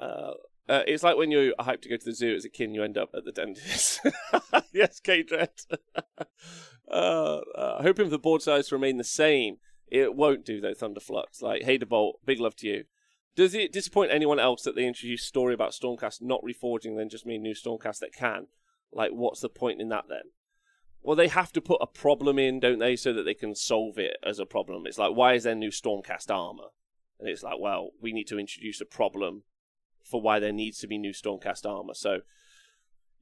[0.00, 0.32] uh,
[0.68, 2.74] uh, it's like when you're hyped to go to the zoo as a kid and
[2.74, 4.00] you end up at the dentist.
[4.72, 5.50] yes, K Dread.
[6.90, 9.56] uh, uh, hoping the board size to remain the same.
[9.86, 11.40] It won't do though, Thunderflux.
[11.40, 12.84] Like, hey, big love to you.
[13.34, 17.24] Does it disappoint anyone else that they introduce story about Stormcast not reforging, then just
[17.24, 18.48] mean new Stormcast that can?
[18.92, 20.32] Like, what's the point in that then?
[21.02, 23.96] Well, they have to put a problem in, don't they, so that they can solve
[23.96, 24.86] it as a problem.
[24.86, 26.70] It's like, why is there new Stormcast armor?
[27.20, 29.44] And it's like, well, we need to introduce a problem
[30.08, 31.94] for why there needs to be new Stormcast armor.
[31.94, 32.20] So,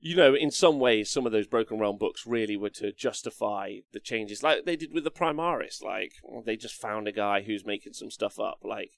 [0.00, 3.76] you know, in some ways, some of those Broken Realm books really were to justify
[3.92, 5.82] the changes, like they did with the Primaris.
[5.82, 6.12] Like
[6.44, 8.58] they just found a guy who's making some stuff up.
[8.62, 8.92] Like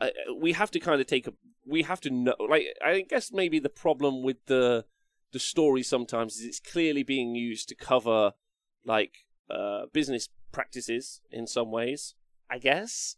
[0.00, 1.32] uh, we have to kind of take a,
[1.66, 2.34] we have to know.
[2.38, 4.86] Like I guess maybe the problem with the
[5.32, 8.32] the story sometimes is it's clearly being used to cover
[8.84, 12.14] like uh, business practices in some ways.
[12.50, 13.16] I guess.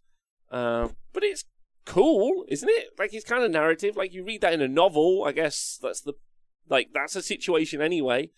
[0.51, 1.45] Uh, but it's
[1.85, 2.91] cool, isn't it?
[2.99, 3.97] Like it's kind of narrative.
[3.97, 6.15] Like you read that in a novel, I guess that's the
[6.69, 8.31] like that's a situation anyway.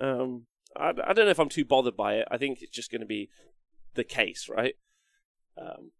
[0.00, 0.46] Um,
[0.76, 2.28] I, I don't know if I'm too bothered by it.
[2.30, 3.30] I think it's just going to be
[3.94, 4.74] the case, right?
[5.56, 5.90] Um,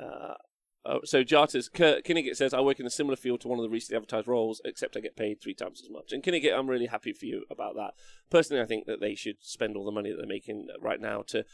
[0.00, 0.34] uh,
[0.84, 3.70] oh, so Jartas Kinnigat says I work in a similar field to one of the
[3.70, 6.12] recently advertised roles, except I get paid three times as much.
[6.12, 7.94] And Kinnigat, I'm really happy for you about that.
[8.30, 11.22] Personally, I think that they should spend all the money that they're making right now
[11.28, 11.44] to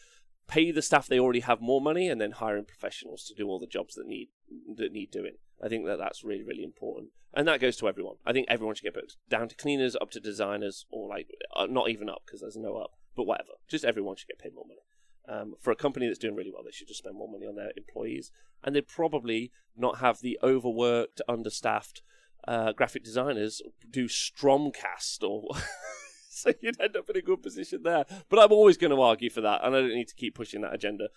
[0.51, 3.61] pay the staff they already have more money and then hiring professionals to do all
[3.61, 4.29] the jobs that need
[4.77, 5.37] that need doing.
[5.63, 8.17] I think that that's really really important, and that goes to everyone.
[8.27, 11.67] I think everyone should get booked down to cleaners, up to designers, or like uh,
[11.67, 13.53] not even up because there's no up, but whatever.
[13.69, 14.81] Just everyone should get paid more money.
[15.29, 17.55] Um, for a company that's doing really well, they should just spend more money on
[17.55, 18.33] their employees,
[18.65, 22.03] and they'd probably not have the overworked, understaffed
[22.49, 25.49] uh, graphic designers do Stromcast or
[26.43, 28.05] so you'd end up in a good position there.
[28.29, 30.63] But I'm always going to argue for that, and I don't need to keep pushing
[30.63, 31.09] that agenda.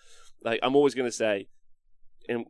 [0.42, 1.48] Like I'm always going to say,
[2.28, 2.44] in,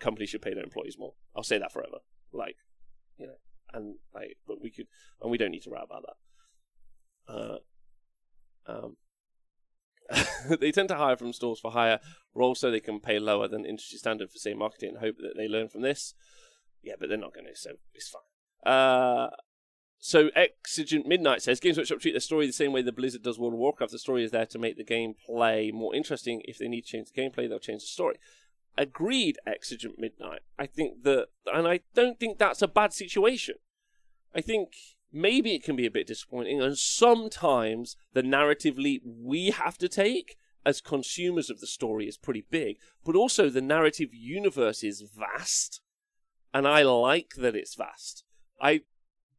[0.00, 1.14] companies should pay their employees more.
[1.36, 1.98] I'll say that forever.
[2.32, 2.56] Like,
[3.18, 3.34] you know,
[3.72, 4.86] and like, but we could,
[5.20, 6.04] and we don't need to write about
[7.26, 7.32] that.
[7.32, 7.58] Uh,
[8.66, 8.96] um,
[10.60, 12.00] they tend to hire from stores for higher
[12.34, 15.34] roles so they can pay lower than industry standard for same marketing and hope that
[15.36, 16.14] they learn from this.
[16.82, 18.72] Yeah, but they're not going to, so it's fine.
[18.72, 19.30] Uh,
[20.00, 23.38] so Exigent Midnight says Games Workshop treat the story the same way the Blizzard does
[23.38, 23.92] World of Warcraft.
[23.92, 26.40] The story is there to make the gameplay more interesting.
[26.46, 28.16] If they need to change the gameplay, they'll change the story.
[28.78, 30.40] Agreed, Exigent Midnight.
[30.58, 33.56] I think that, and I don't think that's a bad situation.
[34.34, 34.72] I think
[35.12, 39.88] maybe it can be a bit disappointing, and sometimes the narrative leap we have to
[39.88, 45.02] take as consumers of the story is pretty big, but also the narrative universe is
[45.02, 45.80] vast,
[46.54, 48.24] and I like that it's vast.
[48.60, 48.82] I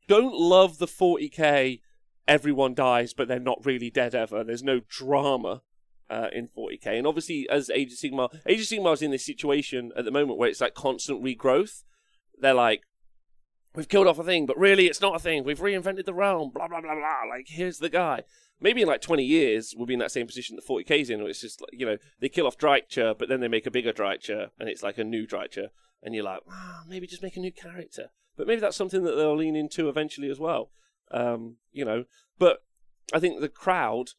[0.07, 1.79] don't love the 40k
[2.27, 4.43] everyone dies, but they're not really dead ever.
[4.43, 5.61] There's no drama
[6.09, 9.25] uh, in 40k, and obviously, as Age of Sigmar, Age of Sigmar is in this
[9.25, 11.83] situation at the moment where it's like constant regrowth.
[12.39, 12.83] They're like,
[13.75, 15.43] we've killed off a thing, but really it's not a thing.
[15.43, 16.51] We've reinvented the realm.
[16.53, 17.29] Blah blah blah blah.
[17.29, 18.23] Like here's the guy.
[18.59, 21.29] Maybe in like 20 years we'll be in that same position that 40k's in, where
[21.29, 23.93] it's just like, you know they kill off Drycha, but then they make a bigger
[23.93, 25.67] Drycha, and it's like a new Drycha,
[26.03, 28.09] and you're like, ah, maybe just make a new character.
[28.37, 30.71] But maybe that's something that they'll lean into eventually as well.
[31.11, 32.05] Um, you know,
[32.39, 32.63] but
[33.13, 34.11] I think the crowd,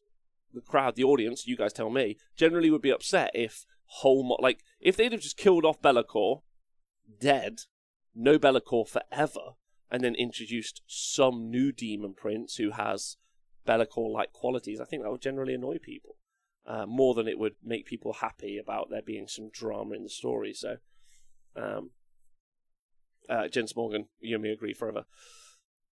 [0.53, 4.37] the crowd, the audience, you guys tell me, generally would be upset if whole mo-
[4.39, 6.41] like if they'd have just killed off Be'lakor,
[7.19, 7.61] dead,
[8.15, 9.55] no Be'lakor forever,
[9.89, 13.17] and then introduced some new demon prince who has
[13.65, 14.79] Be'lakor like qualities.
[14.79, 16.17] I think that would generally annoy people
[16.65, 20.09] uh, more than it would make people happy about there being some drama in the
[20.09, 20.53] story.
[20.53, 20.77] So,
[21.55, 21.91] um,
[23.29, 25.05] uh, Jens Morgan, you and me agree forever.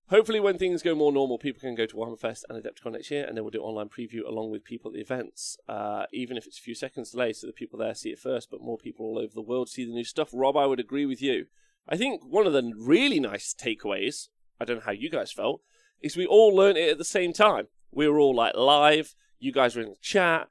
[0.10, 3.12] Hopefully, when things go more normal, people can go to Warhammer Fest and Adepticon next
[3.12, 6.36] year, and then we'll do online preview along with people at the events, uh, even
[6.36, 8.78] if it's a few seconds delay, so the people there see it first, but more
[8.78, 10.30] people all over the world see the new stuff.
[10.34, 11.46] Rob, I would agree with you.
[11.88, 15.62] I think one of the really nice takeaways, I don't know how you guys felt,
[16.02, 17.68] is we all learned it at the same time.
[17.92, 20.48] We were all like live, you guys were in the chat,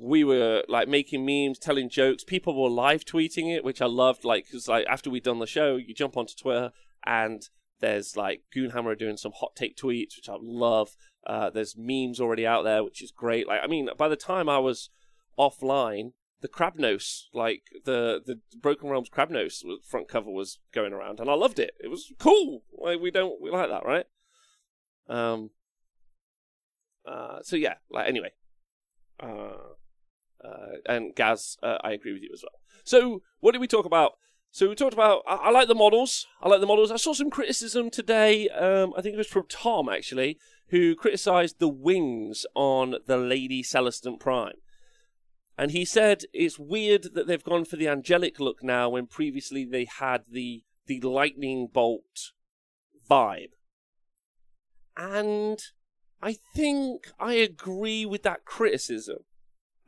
[0.00, 2.24] we were like making memes, telling jokes.
[2.24, 4.24] People were live tweeting it, which I loved.
[4.24, 6.72] Like, because like after we'd done the show, you jump onto Twitter
[7.04, 7.48] and
[7.80, 10.96] there's like Goonhammer doing some hot take tweets, which I love.
[11.26, 13.46] Uh, there's memes already out there, which is great.
[13.46, 14.90] Like, I mean, by the time I was
[15.38, 21.28] offline, the Krabnos, like the the Broken Realms Krabnos front cover was going around, and
[21.28, 21.72] I loved it.
[21.82, 22.62] It was cool.
[22.76, 24.06] Like we don't we like that, right?
[25.08, 25.50] Um.
[27.06, 27.40] Uh.
[27.42, 27.74] So yeah.
[27.90, 28.32] Like anyway.
[29.18, 29.74] Uh.
[30.44, 30.78] Uh.
[30.86, 32.60] And Gaz, uh, I agree with you as well.
[32.84, 34.12] So what did we talk about?
[34.50, 35.22] So we talked about.
[35.26, 36.26] I, I, like the models.
[36.42, 36.90] I like the models.
[36.90, 38.48] I saw some criticism today.
[38.48, 43.62] Um, I think it was from Tom actually, who criticised the wings on the Lady
[43.62, 44.56] Celestant Prime,
[45.56, 49.64] and he said it's weird that they've gone for the angelic look now when previously
[49.64, 52.32] they had the the lightning bolt
[53.08, 53.50] vibe.
[54.96, 55.62] And
[56.22, 59.18] I think I agree with that criticism.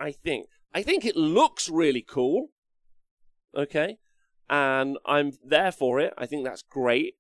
[0.01, 0.47] I think.
[0.75, 2.49] I think it looks really cool.
[3.55, 3.99] Okay
[4.51, 6.13] and I'm there for it.
[6.19, 7.15] I think that's great.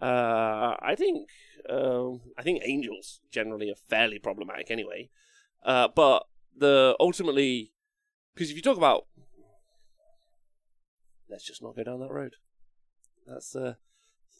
[0.00, 1.28] Uh, I think
[1.70, 5.08] um, I think angels generally are fairly problematic anyway.
[5.64, 6.26] Uh, but
[6.58, 7.72] the ultimately,
[8.34, 9.06] because if you talk about,
[11.30, 12.34] let's just not go down that road.
[13.28, 13.74] That's uh,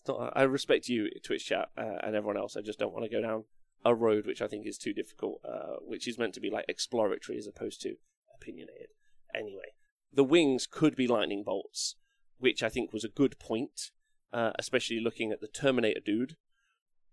[0.08, 2.56] not, I respect you, Twitch chat, uh, and everyone else.
[2.56, 3.44] I just don't want to go down
[3.84, 6.66] a road which I think is too difficult, uh, which is meant to be like
[6.68, 7.96] exploratory as opposed to
[8.34, 8.88] opinionated.
[9.34, 9.74] Anyway,
[10.12, 11.96] the wings could be lightning bolts
[12.42, 13.92] which I think was a good point,
[14.32, 16.36] uh, especially looking at the Terminator dude.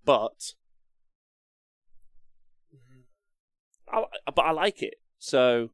[0.04, 0.56] But,
[3.88, 4.96] I, but I like it.
[5.20, 5.70] So,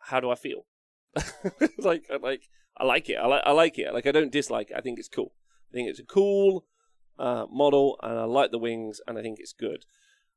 [0.00, 0.66] how do I feel?
[1.78, 2.42] like, like
[2.76, 3.14] I like it.
[3.14, 3.94] I like, I like it.
[3.94, 4.76] Like, I don't dislike it.
[4.76, 5.32] I think it's cool.
[5.72, 6.66] I think it's a cool
[7.20, 9.84] uh, model, and I like the wings, and I think it's good.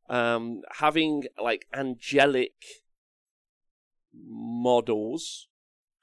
[0.10, 2.54] Um, having like angelic
[4.14, 5.48] models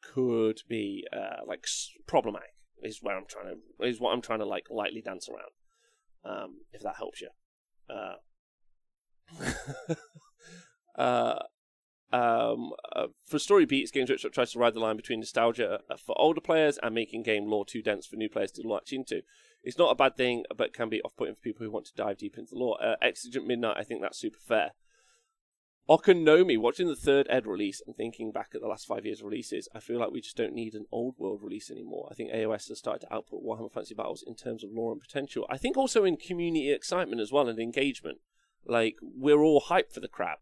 [0.03, 1.67] could be uh, like
[2.07, 2.55] problematic.
[2.83, 5.53] Is where I'm trying to is what I'm trying to like lightly dance around.
[6.25, 7.29] Um, if that helps you.
[7.89, 8.15] Uh,
[11.01, 11.39] uh,
[12.13, 15.97] um, uh, for story beats, Games Workshop tries to ride the line between nostalgia uh,
[15.97, 19.23] for older players and making game lore too dense for new players to latch into.
[19.63, 22.19] It's not a bad thing, but can be off-putting for people who want to dive
[22.19, 22.83] deep into the lore.
[22.83, 24.73] Uh, Exigent Midnight, I think that's super fair.
[25.89, 29.69] Okonomi, watching the third Ed release and thinking back at the last five years' releases,
[29.75, 32.09] I feel like we just don't need an old world release anymore.
[32.11, 35.01] I think AOS has started to output Warhammer Fantasy Battles in terms of lore and
[35.01, 35.47] potential.
[35.51, 38.19] I think also in community excitement as well and engagement.
[38.65, 40.41] Like, we're all hyped for the crap.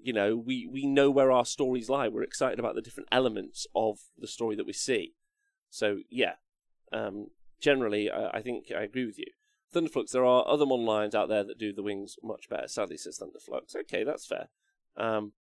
[0.00, 2.08] You know, we, we know where our stories lie.
[2.08, 5.14] We're excited about the different elements of the story that we see.
[5.68, 6.34] So, yeah.
[6.90, 7.28] Um,
[7.60, 9.26] generally, I, I think I agree with you.
[9.74, 12.68] Thunderflux, there are other model lines out there that do the wings much better.
[12.68, 13.74] Sadly, says Thunderflux.
[13.76, 14.48] Okay, that's fair.
[14.96, 15.32] Um,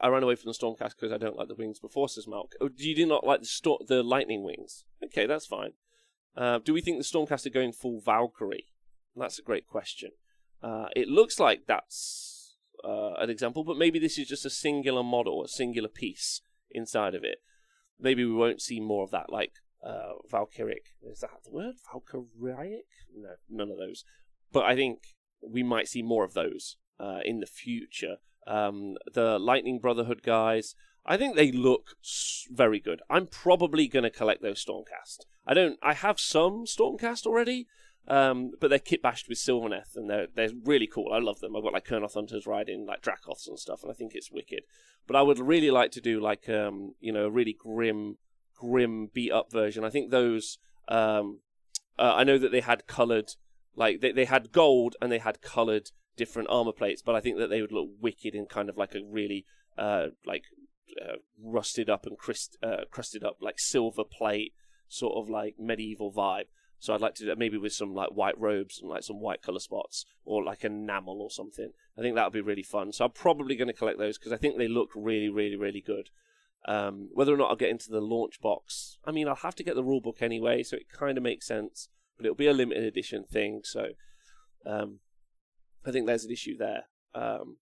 [0.00, 2.52] I ran away from the Stormcast because I don't like the wings before, says Malk.
[2.60, 4.84] Oh, do you not like the sto- the lightning wings?
[5.02, 5.72] Okay, that's fine.
[6.36, 8.66] Uh, do we think the Stormcast are going full Valkyrie?
[9.14, 10.10] That's a great question.
[10.62, 15.02] Uh, it looks like that's uh, an example, but maybe this is just a singular
[15.02, 17.38] model, a singular piece inside of it.
[18.00, 19.52] Maybe we won't see more of that, like
[19.84, 20.94] uh, Valkyric.
[21.02, 21.74] Is that the word?
[21.92, 22.86] Valkyric?
[23.14, 24.04] No, none of those.
[24.52, 24.98] But I think
[25.42, 30.74] we might see more of those uh, in the future um, the Lightning Brotherhood guys.
[31.04, 31.96] I think they look
[32.50, 33.02] very good.
[33.10, 35.26] I'm probably going to collect those Stormcast.
[35.46, 35.78] I don't.
[35.82, 37.66] I have some Stormcast already,
[38.06, 41.12] um, but they're kit bashed with Sylvaneth, and they're they're really cool.
[41.12, 41.56] I love them.
[41.56, 44.62] I've got like Kurnoth Hunters riding like Dracoths and stuff, and I think it's wicked.
[45.08, 48.18] But I would really like to do like um, you know a really grim,
[48.62, 49.84] grim beat up version.
[49.84, 50.58] I think those.
[50.88, 51.40] Um,
[51.98, 53.32] uh, I know that they had coloured,
[53.76, 57.38] like they they had gold and they had coloured different armor plates, but I think
[57.38, 59.44] that they would look wicked in kind of like a really
[59.76, 60.44] uh, like
[61.00, 62.16] uh, rusted up and
[62.62, 64.52] uh, crusted up like silver plate
[64.88, 66.46] sort of like medieval vibe.
[66.78, 69.60] So I'd like to maybe with some like white robes and like some white color
[69.60, 71.70] spots or like enamel or something.
[71.96, 72.92] I think that would be really fun.
[72.92, 75.80] So I'm probably going to collect those because I think they look really, really, really
[75.80, 76.10] good.
[76.64, 79.64] Um, whether or not I'll get into the launch box, I mean, I'll have to
[79.64, 81.88] get the rule book anyway, so it kind of makes sense.
[82.16, 83.88] But it'll be a limited edition thing, so
[84.64, 85.00] um,
[85.84, 86.84] I think there's an issue there.
[87.14, 87.56] Um,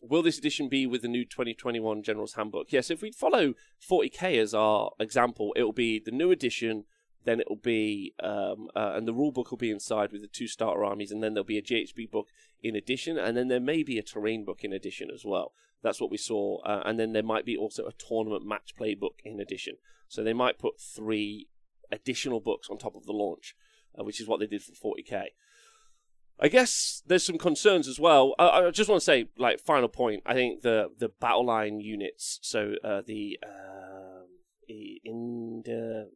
[0.00, 2.72] will this edition be with the new 2021 General's Handbook?
[2.72, 3.54] Yes, if we follow
[3.88, 6.84] 40k as our example, it will be the new edition.
[7.24, 10.28] Then it will be, um, uh, and the rule book will be inside with the
[10.28, 12.28] two starter armies, and then there'll be a GHB book
[12.62, 15.52] in addition, and then there may be a terrain book in addition as well.
[15.82, 18.94] That's what we saw, uh, and then there might be also a tournament match play
[18.94, 19.76] book in addition.
[20.08, 21.48] So they might put three
[21.90, 23.54] additional books on top of the launch,
[23.98, 25.26] uh, which is what they did for 40k.
[26.38, 28.34] I guess there's some concerns as well.
[28.38, 30.22] I, I, just want to say, like, final point.
[30.26, 34.26] I think the the battle line units, so uh, the um,
[34.68, 36.08] in the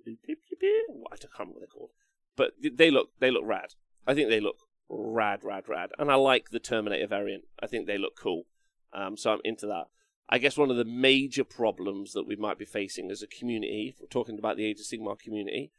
[1.10, 1.90] I can't remember what they're called,
[2.36, 3.74] but they look they look rad.
[4.06, 4.58] I think they look
[4.90, 7.44] rad, rad, rad, and I like the Terminator variant.
[7.62, 8.44] I think they look cool.
[8.92, 9.84] Um, so I'm into that.
[10.28, 13.92] I guess one of the major problems that we might be facing as a community,
[13.92, 15.72] if we're talking about the Age of Sigmar community,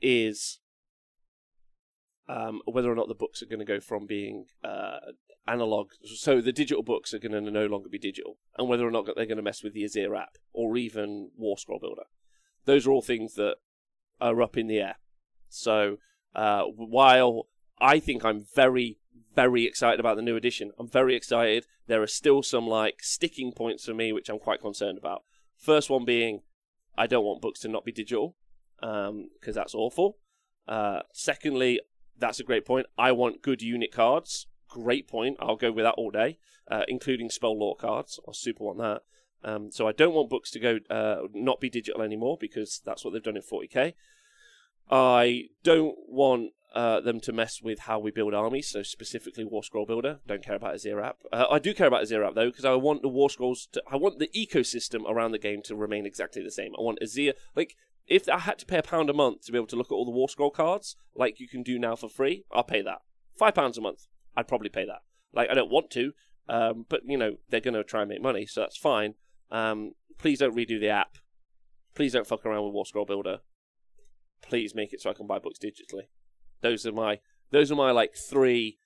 [0.00, 0.58] is
[2.28, 4.98] um, whether or not the books are going to go from being uh,
[5.46, 5.90] analog.
[6.16, 9.04] So the digital books are going to no longer be digital, and whether or not
[9.04, 12.04] they're going to mess with the Azyr app or even War Scroll Builder.
[12.64, 13.56] Those are all things that
[14.20, 14.96] are up in the air.
[15.48, 15.98] So
[16.34, 18.98] uh, while I think I'm very,
[19.34, 21.66] very excited about the new edition, I'm very excited.
[21.86, 25.24] There are still some like sticking points for me which I'm quite concerned about.
[25.56, 26.42] First one being,
[26.96, 28.36] I don't want books to not be digital
[28.80, 30.18] because um, that's awful.
[30.66, 31.80] Uh, secondly,
[32.18, 32.86] that's a great point.
[32.96, 34.46] I want good unit cards.
[34.68, 35.36] Great point.
[35.40, 36.38] I'll go with that all day,
[36.70, 38.20] uh, including spell lore cards.
[38.28, 39.02] I super want that.
[39.44, 43.04] Um, so I don't want books to go uh, not be digital anymore because that's
[43.04, 43.92] what they've done in 40k.
[44.90, 49.62] I don't want uh, them to mess with how we build armies, so specifically War
[49.62, 50.18] Scroll Builder.
[50.26, 51.18] Don't care about Azyr app.
[51.32, 53.68] Uh, I do care about Azyr app though because I want the War Scrolls.
[53.72, 56.72] To, I want the ecosystem around the game to remain exactly the same.
[56.76, 57.76] I want Azyr like
[58.08, 59.94] if I had to pay a pound a month to be able to look at
[59.94, 63.02] all the War Scroll cards, like you can do now for free, I'll pay that.
[63.38, 65.02] Five pounds a month, I'd probably pay that.
[65.32, 66.12] Like I don't want to,
[66.48, 69.14] um, but you know they're going to try and make money, so that's fine.
[69.52, 71.18] Um, please don't redo the app.
[71.94, 73.38] Please don't fuck around with War Scroll Builder.
[74.42, 76.08] Please make it so I can buy books digitally.
[76.64, 77.20] Those are my
[77.52, 78.78] those are my like three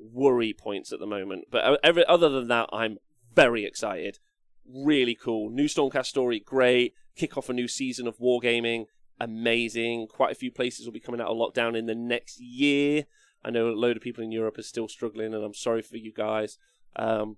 [0.00, 1.44] worry points at the moment.
[1.50, 2.98] But uh, every, other than that, I'm
[3.32, 4.18] very excited.
[4.66, 5.50] Really cool.
[5.50, 8.86] New Stormcast story, great kick off a new season of Wargaming.
[9.20, 10.06] Amazing.
[10.06, 13.04] Quite a few places will be coming out of lockdown in the next year.
[13.44, 15.96] I know a load of people in Europe are still struggling, and I'm sorry for
[15.96, 16.58] you guys.
[16.96, 17.36] Um,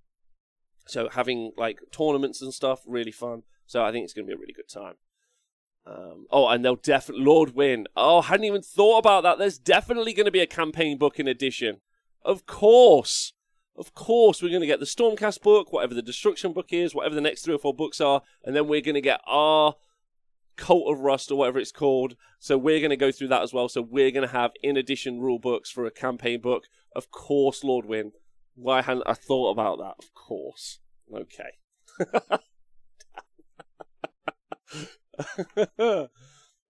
[0.86, 3.42] so having like tournaments and stuff, really fun.
[3.66, 4.94] So I think it's going to be a really good time.
[5.86, 7.86] Um, oh, and they'll definitely Lord Win.
[7.96, 9.38] Oh, hadn't even thought about that.
[9.38, 11.80] There's definitely going to be a campaign book in addition.
[12.22, 13.32] Of course.
[13.76, 17.14] Of course, we're going to get the Stormcast book, whatever the Destruction book is, whatever
[17.14, 19.74] the next three or four books are, and then we're going to get our
[20.56, 22.14] Cult of Rust or whatever it's called.
[22.38, 23.68] So we're going to go through that as well.
[23.70, 26.64] So we're going to have in addition rule books for a campaign book.
[26.94, 28.12] Of course, Lord Win.
[28.54, 29.94] Why hadn't I thought about that?
[30.04, 30.80] Of course.
[31.12, 31.52] Okay.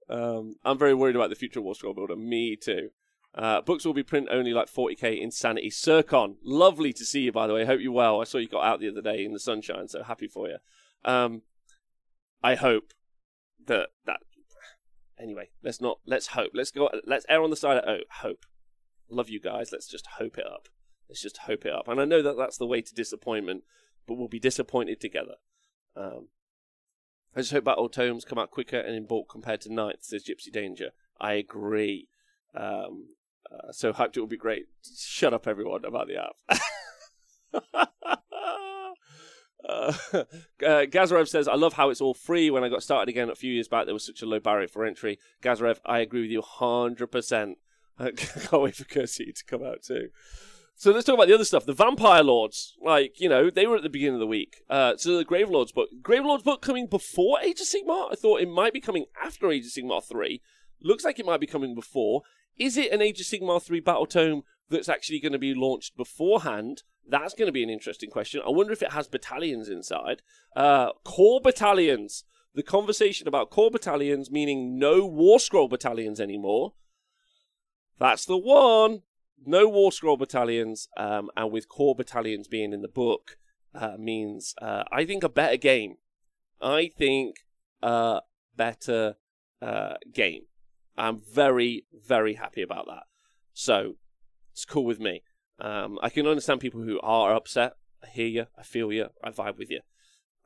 [0.08, 2.16] um, I'm very worried about the future of War Scroll Builder.
[2.16, 2.90] Me too.
[3.34, 5.70] Uh, books will be print only like 40k insanity.
[5.70, 7.64] Sircon, lovely to see you by the way.
[7.64, 8.20] Hope you're well.
[8.20, 10.56] I saw you got out the other day in the sunshine, so happy for you.
[11.04, 11.42] Um,
[12.42, 12.92] I hope
[13.66, 14.20] that that.
[15.18, 16.00] Anyway, let's not.
[16.06, 16.50] Let's hope.
[16.54, 16.90] Let's go.
[17.06, 18.46] Let's err on the side of oh, hope.
[19.08, 19.70] Love you guys.
[19.70, 20.68] Let's just hope it up.
[21.08, 21.88] Let's just hope it up.
[21.88, 23.64] And I know that that's the way to disappointment,
[24.06, 25.34] but we'll be disappointed together.
[25.96, 26.28] Um,
[27.34, 30.24] I just hope Battle Tomes come out quicker and in bulk compared to Knights, says
[30.24, 30.90] Gypsy Danger.
[31.20, 32.08] I agree.
[32.54, 33.10] Um,
[33.50, 34.66] uh, so hyped it will be great.
[34.96, 36.60] Shut up, everyone, about the app.
[39.68, 40.24] Uh, uh,
[40.60, 42.50] Gazarev says, I love how it's all free.
[42.50, 44.68] When I got started again a few years back, there was such a low barrier
[44.68, 45.18] for entry.
[45.42, 47.54] Gazarev, I agree with you 100%.
[47.98, 50.08] I can't wait for Kirsty to come out too.
[50.80, 51.66] So let's talk about the other stuff.
[51.66, 54.62] The Vampire Lords, like you know, they were at the beginning of the week.
[54.70, 58.10] Uh, so the Grave Lords book, Grave Lords book coming before Age of Sigmar.
[58.10, 60.40] I thought it might be coming after Age of Sigmar three.
[60.80, 62.22] Looks like it might be coming before.
[62.56, 65.98] Is it an Age of Sigmar three battle tome that's actually going to be launched
[65.98, 66.82] beforehand?
[67.06, 68.40] That's going to be an interesting question.
[68.46, 70.22] I wonder if it has battalions inside.
[70.56, 72.24] Uh, core battalions.
[72.54, 76.72] The conversation about core battalions, meaning no War Scroll battalions anymore.
[77.98, 79.02] That's the one
[79.44, 83.36] no War Scroll battalions, um, and with core battalions being in the book,
[83.74, 85.96] uh, means uh, I think a better game.
[86.60, 87.36] I think
[87.82, 88.20] a
[88.56, 89.16] better
[89.62, 90.42] uh, game.
[90.96, 93.04] I'm very, very happy about that.
[93.54, 93.96] So
[94.52, 95.22] it's cool with me.
[95.58, 97.74] Um, I can understand people who are upset.
[98.02, 98.46] I hear you.
[98.58, 99.08] I feel you.
[99.22, 99.80] I vibe with you.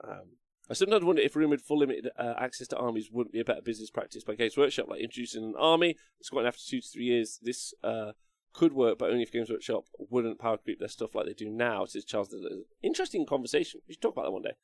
[0.03, 0.37] Um,
[0.69, 3.61] I sometimes wonder if rumored full limited uh, access to armies wouldn't be a better
[3.61, 7.05] business practice by Games Workshop, like introducing an army that's gotten after two to three
[7.05, 7.39] years.
[7.43, 8.13] This uh,
[8.55, 11.51] could work, but only if Games Workshop wouldn't power creep their stuff like they do
[11.51, 11.85] now.
[11.85, 12.35] Says Charles.
[12.83, 13.81] Interesting conversation.
[13.87, 14.55] We should talk about that one day.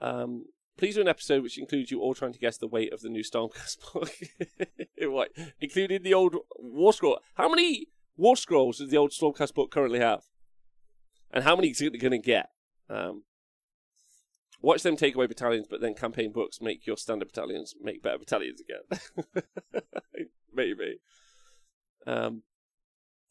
[0.00, 3.00] Um, please do an episode which includes you all trying to guess the weight of
[3.00, 4.10] the new Stormcast book.
[5.00, 5.30] what?
[5.60, 7.20] Including the old War Scroll.
[7.34, 10.22] How many War Scrolls does the old Stormcast book currently have?
[11.30, 12.48] And how many is it going to get?
[12.88, 13.24] Um,
[14.62, 18.18] watch them take away battalions, but then campaign books make your standard battalions make better
[18.18, 19.42] battalions again.
[20.54, 21.00] Maybe.
[22.06, 22.42] Um,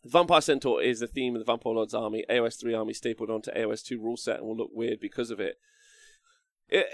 [0.06, 2.24] Vampire Centaur is the theme of the Vampire Lord's army.
[2.30, 5.40] AOS 3 army stapled onto AOS 2 rule set and will look weird because of
[5.40, 5.56] it.
[6.70, 6.86] it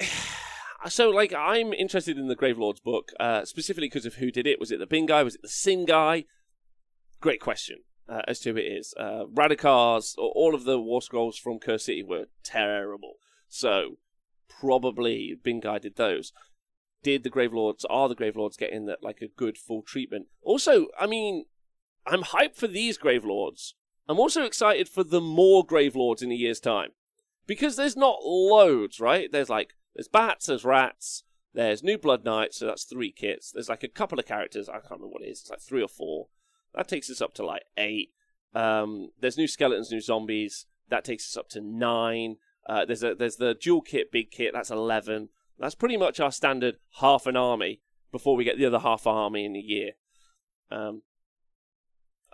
[0.90, 4.48] so, like, I'm interested in the Grave Lord's book, uh, specifically because of who did
[4.48, 4.60] it.
[4.60, 5.24] Was it the Bing guy?
[5.24, 6.26] Was it the Sin guy?
[7.22, 8.94] Great question uh, as to who it is.
[8.98, 13.16] Uh, Radukars, all of the War Scrolls from Curse City were terrible.
[13.48, 13.98] So,
[14.50, 16.34] probably Bing guy did those.
[17.04, 20.28] Did the Grave Lords, are the Grave Lords getting that, like, a good full treatment?
[20.42, 21.46] Also, I mean,
[22.06, 23.76] I'm hyped for these Grave Lords.
[24.08, 26.90] I'm also excited for the more Grave Lords in a year's time.
[27.48, 29.32] Because there's not loads, right?
[29.32, 31.24] There's like, there's bats, there's rats,
[31.54, 33.52] there's New Blood Knights, so that's three kits.
[33.52, 35.82] There's like a couple of characters, I can't remember what it is, it's like three
[35.82, 36.28] or four.
[36.74, 38.10] That takes us up to like eight.
[38.56, 42.38] Um, there's new skeletons, new zombies, that takes us up to nine.
[42.68, 45.30] Uh, there's a there's the dual kit, big kit, that's eleven.
[45.60, 47.82] That's pretty much our standard half an army
[48.12, 49.92] before we get the other half army in a year.
[50.72, 51.02] Um,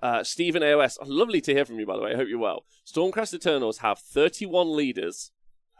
[0.01, 2.13] uh, Stephen AOS, lovely to hear from you, by the way.
[2.13, 2.65] I hope you're well.
[2.85, 5.31] Stormcast Eternals have 31 leaders.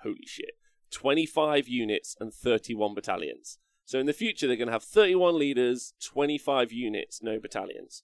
[0.04, 0.52] Holy shit.
[0.92, 3.60] 25 units and 31 battalions.
[3.86, 8.04] So in the future, they're going to have 31 leaders, 25 units, no battalions.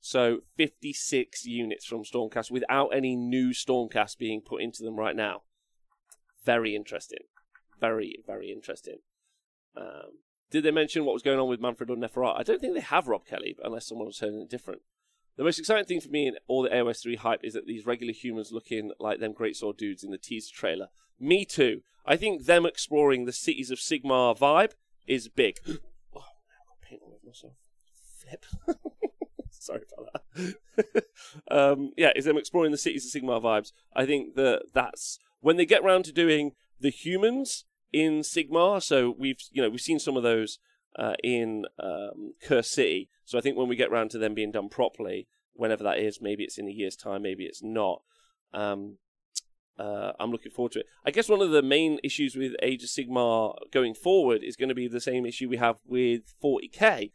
[0.00, 5.42] So 56 units from Stormcast without any new Stormcast being put into them right now.
[6.44, 7.20] Very interesting.
[7.80, 8.96] Very, very interesting.
[9.76, 10.18] Um,
[10.50, 12.38] did they mention what was going on with Mannfred or Neferat?
[12.38, 14.82] I don't think they have Rob Kelly, unless someone was saying it different.
[15.36, 17.86] The most exciting thing for me in all the AOS 3 hype is that these
[17.86, 20.88] regular humans looking like them great sword dudes in the teaser trailer.
[21.18, 21.82] Me too.
[22.04, 24.72] I think them exploring the cities of Sigmar vibe
[25.06, 25.58] is big.
[25.66, 26.24] oh,
[26.90, 27.54] I got myself.
[28.18, 28.44] Flip.
[29.50, 31.04] Sorry about that.
[31.50, 33.72] um, yeah, is them exploring the cities of Sigmar vibes.
[33.94, 38.82] I think that that's when they get round to doing the humans in Sigmar.
[38.82, 40.58] So we've you know we've seen some of those
[40.98, 43.08] uh, in um, City.
[43.24, 46.20] So I think when we get round to them being done properly, whenever that is,
[46.20, 48.02] maybe it's in a year's time, maybe it's not.
[48.52, 48.98] Um,
[49.78, 50.86] uh, I'm looking forward to it.
[51.04, 54.68] I guess one of the main issues with Age of Sigmar going forward is going
[54.68, 57.10] to be the same issue we have with 40k,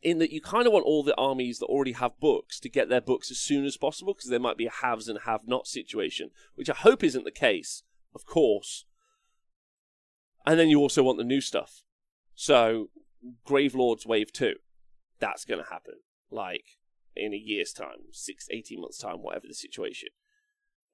[0.00, 2.88] in that you kind of want all the armies that already have books to get
[2.88, 5.66] their books as soon as possible because there might be a haves and have not
[5.66, 7.82] situation, which I hope isn't the case,
[8.14, 8.84] of course.
[10.46, 11.82] And then you also want the new stuff.
[12.40, 12.90] So,
[13.44, 14.54] Gravelords Wave 2,
[15.18, 15.94] that's going to happen.
[16.30, 16.76] Like,
[17.16, 20.10] in a year's time, six, 18 months' time, whatever the situation.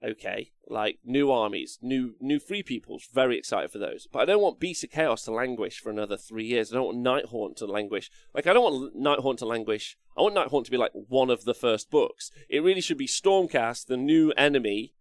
[0.02, 4.08] Okay, like new armies, new new free peoples, very excited for those.
[4.10, 6.72] But I don't want Beast of Chaos to languish for another three years.
[6.72, 8.10] I don't want Nighthaunt to languish.
[8.34, 9.98] Like I don't want Nighthaunt to languish.
[10.16, 12.30] I want Nighthaunt to be like one of the first books.
[12.48, 14.94] It really should be Stormcast, the new enemy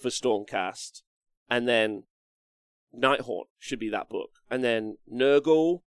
[0.00, 1.02] for Stormcast,
[1.48, 2.04] and then
[2.98, 4.30] Nighthaunt should be that book.
[4.50, 5.80] And then Nurgle,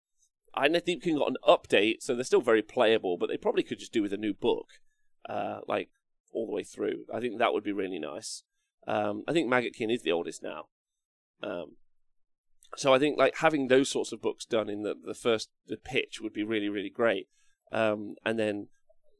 [0.54, 3.62] I don't think can got an update, so they're still very playable, but they probably
[3.62, 4.68] could just do with a new book,
[5.28, 5.90] uh, like
[6.32, 7.04] all the way through.
[7.12, 8.42] I think that would be really nice.
[8.86, 10.66] Um, I think Maggotkin is the oldest now.
[11.42, 11.76] Um,
[12.76, 15.76] so I think like having those sorts of books done in the, the first the
[15.76, 17.28] pitch would be really really great.
[17.72, 18.68] Um, and then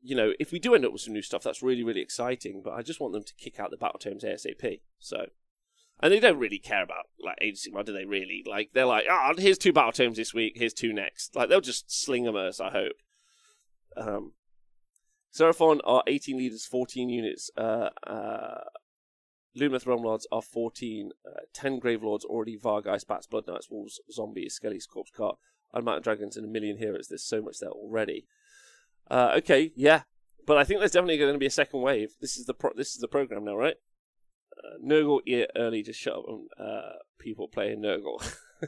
[0.03, 2.63] you know if we do end up with some new stuff, that's really really exciting.
[2.65, 4.81] But I just want them to kick out the battle tomes ASAP.
[4.99, 5.27] So
[6.01, 8.05] and they don't really care about like Age of Sigmar, do they?
[8.05, 8.43] Really?
[8.47, 10.55] Like they're like, ah, oh, here's two battle tomes this week.
[10.57, 11.35] Here's two next.
[11.35, 12.61] Like they'll just sling them us.
[12.61, 12.97] I hope.
[13.97, 14.33] Um.
[15.37, 17.51] Seraphon are 18 leaders, 14 units.
[17.59, 18.61] Uh, uh,
[19.59, 21.11] Lumineth Realm Lords are 14.
[21.27, 22.57] Uh, 10 Grave Lords already.
[22.57, 25.37] Vargheist, Bats, Blood Knights, Wolves, Zombies, Skellies, Corpse Cart,
[25.75, 27.09] Unmounted Dragons, and a million heroes.
[27.09, 28.27] There's so much there already.
[29.11, 30.03] Uh, okay, yeah.
[30.47, 32.15] But I think there's definitely going to be a second wave.
[32.21, 33.77] This is the pro- this is the program now, right?
[34.59, 35.21] Uh, Nurgle
[35.57, 38.37] early to shut up on uh, people playing Nurgle.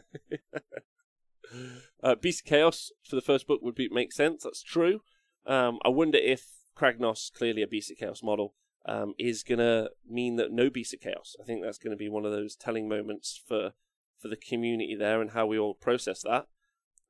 [2.02, 4.44] uh, Beast Chaos for the first book would be make sense.
[4.44, 5.00] That's true.
[5.46, 8.54] Um, I wonder if Kragnos, clearly a Beast Chaos model,
[8.86, 11.36] um, is going to mean that no Beast Chaos.
[11.40, 13.72] I think that's going to be one of those telling moments for
[14.20, 16.46] for the community there and how we all process that.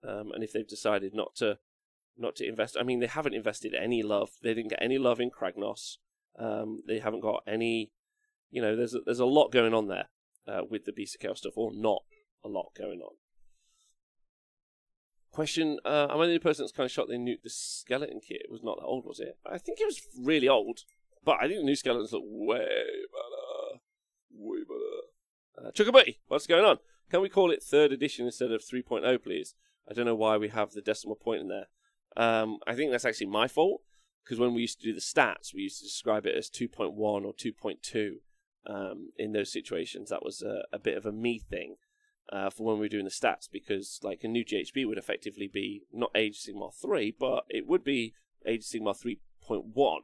[0.07, 1.59] Um, and if they've decided not to
[2.17, 4.31] not to invest, I mean, they haven't invested any love.
[4.43, 5.99] They didn't get any love in Kragnos.
[6.39, 7.93] Um, they haven't got any.
[8.51, 10.09] You know, there's a, there's a lot going on there
[10.47, 12.03] uh, with the Beast of stuff, or not
[12.45, 13.17] a lot going on.
[15.31, 18.21] Question: uh, Am I the only person that's kind of shocked they nuked the skeleton
[18.27, 18.43] kit?
[18.45, 19.39] It was not that old, was it?
[19.47, 20.81] I think it was really old,
[21.25, 23.81] but I think the new skeletons look way better,
[24.33, 25.69] way better.
[25.69, 26.79] Uh, what's going on?
[27.11, 29.55] Can we call it third edition instead of 3.0, please?
[29.91, 31.67] I don't know why we have the decimal point in there.
[32.17, 33.83] Um, I think that's actually my fault
[34.25, 36.97] because when we used to do the stats, we used to describe it as 2.1
[36.99, 38.17] or 2.2
[38.69, 40.11] um, in those situations.
[40.11, 41.77] That was a, a, bit of a me thing
[42.31, 45.49] uh, for when we were doing the stats because, like, a new GHB would effectively
[45.49, 48.15] be not Age Sigmar 3, but it would be
[48.47, 49.99] Age Sigmar 3.1.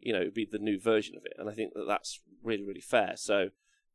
[0.00, 2.20] You know, it would be the new version of it, and I think that that's
[2.42, 3.14] really, really fair.
[3.16, 3.50] So,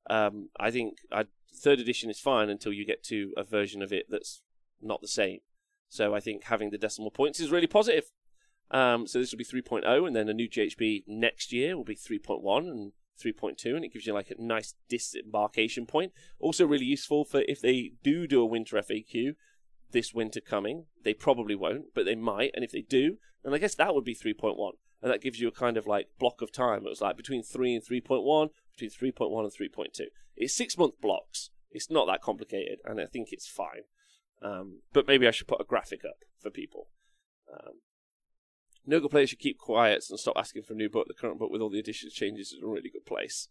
[0.10, 3.94] um, I think I'd, third edition is fine until you get to a version of
[3.94, 4.42] it that's
[4.82, 5.40] not the same.
[5.88, 8.06] So I think having the decimal points is really positive.
[8.72, 11.96] Um, so this will be 3.0, and then a new GHB next year will be
[11.96, 12.92] 3.1 and
[13.22, 16.12] 3.2, and it gives you like a nice disembarkation point.
[16.40, 19.36] Also, really useful for if they do do a winter FAQ
[19.94, 20.86] this winter coming.
[21.04, 24.04] They probably won't, but they might, and if they do, then I guess that would
[24.04, 24.58] be 3.1,
[25.02, 26.86] and that gives you a kind of like block of time.
[26.86, 30.02] It was like between 3 and 3.1, between 3.1 and 3.2.
[30.36, 31.52] It's six month blocks.
[31.72, 33.84] It's not that complicated, and I think it's fine.
[34.42, 36.90] Um, but maybe I should put a graphic up for people.
[37.52, 37.76] Um,
[38.88, 41.08] Nurgle players should keep quiet and stop asking for a new book.
[41.08, 43.48] The current book with all the additions changes is in a really good place.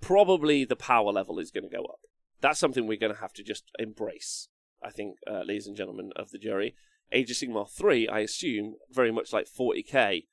[0.00, 2.00] Probably the power level is going to go up.
[2.40, 4.48] That's something we're going to have to just embrace,
[4.82, 6.74] I think, uh, ladies and gentlemen of the jury.
[7.12, 10.26] Age of Sigmar 3, I assume, very much like 40k,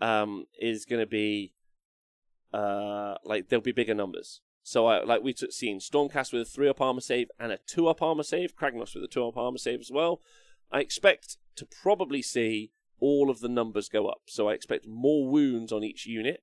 [0.00, 1.52] um, is going to be
[2.52, 4.40] uh, like there'll be bigger numbers.
[4.62, 7.88] So, I, like we've seen, Stormcast with a 3 up armor save and a 2
[7.88, 10.20] up armor save, Kragnos with a 2 up armor save as well.
[10.70, 14.22] I expect to probably see all of the numbers go up.
[14.26, 16.42] So, I expect more wounds on each unit.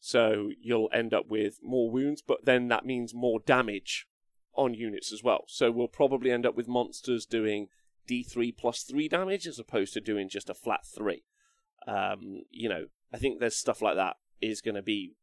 [0.00, 4.06] So, you'll end up with more wounds, but then that means more damage
[4.54, 5.44] on units as well.
[5.46, 7.68] So, we'll probably end up with monsters doing
[8.08, 11.22] D3 plus 3 damage as opposed to doing just a flat 3.
[11.86, 15.14] Um, you know, I think there's stuff like that is going to be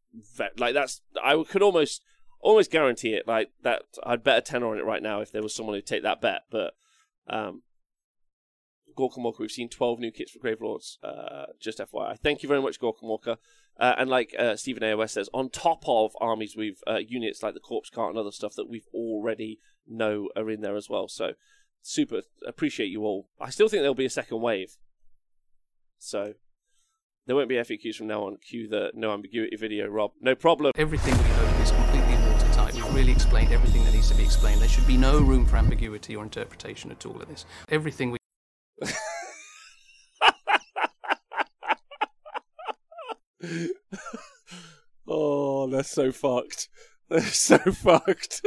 [0.57, 2.03] like that's I could almost
[2.39, 3.27] almost guarantee it.
[3.27, 5.85] Like that, I'd bet a tenner on it right now if there was someone who'd
[5.85, 6.41] take that bet.
[6.49, 6.73] But
[7.27, 7.63] um,
[8.95, 10.97] Gorkon Walker, we've seen 12 new kits for Gravelords.
[11.03, 12.17] Uh, just FYI.
[12.19, 13.37] Thank you very much, Gorkon Walker.
[13.79, 17.53] Uh, and like uh, Stephen AOS says, on top of armies, we've uh, units like
[17.53, 21.07] the Corpse Cart and other stuff that we've already know are in there as well.
[21.07, 21.33] So
[21.81, 23.29] super appreciate you all.
[23.39, 24.77] I still think there'll be a second wave.
[25.97, 26.33] So
[27.27, 28.37] there won't be FAQs from now on.
[28.37, 30.11] Cue the no ambiguity video, Rob.
[30.21, 30.71] No problem.
[30.75, 32.73] Everything we hope is completely watertight.
[32.73, 34.61] We've really explained everything that needs to be explained.
[34.61, 37.45] There should be no room for ambiguity or interpretation at all in this.
[37.69, 38.20] Everything we.
[45.07, 46.69] Oh, they're so fucked.
[47.09, 48.41] They're so fucked.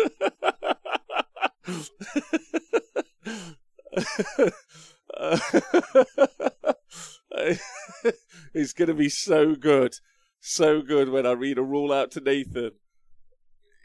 [8.54, 9.96] it's going to be so good.
[10.40, 12.72] So good when I read a rule out to Nathan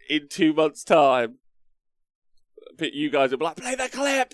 [0.10, 1.36] in two months' time.
[2.78, 4.34] But you guys will be like, play the clip!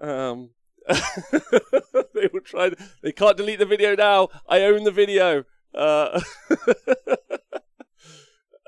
[0.00, 0.50] Um,
[2.14, 2.70] they will try.
[2.70, 4.28] To, they can't delete the video now.
[4.48, 5.44] I own the video.
[5.74, 6.20] Uh,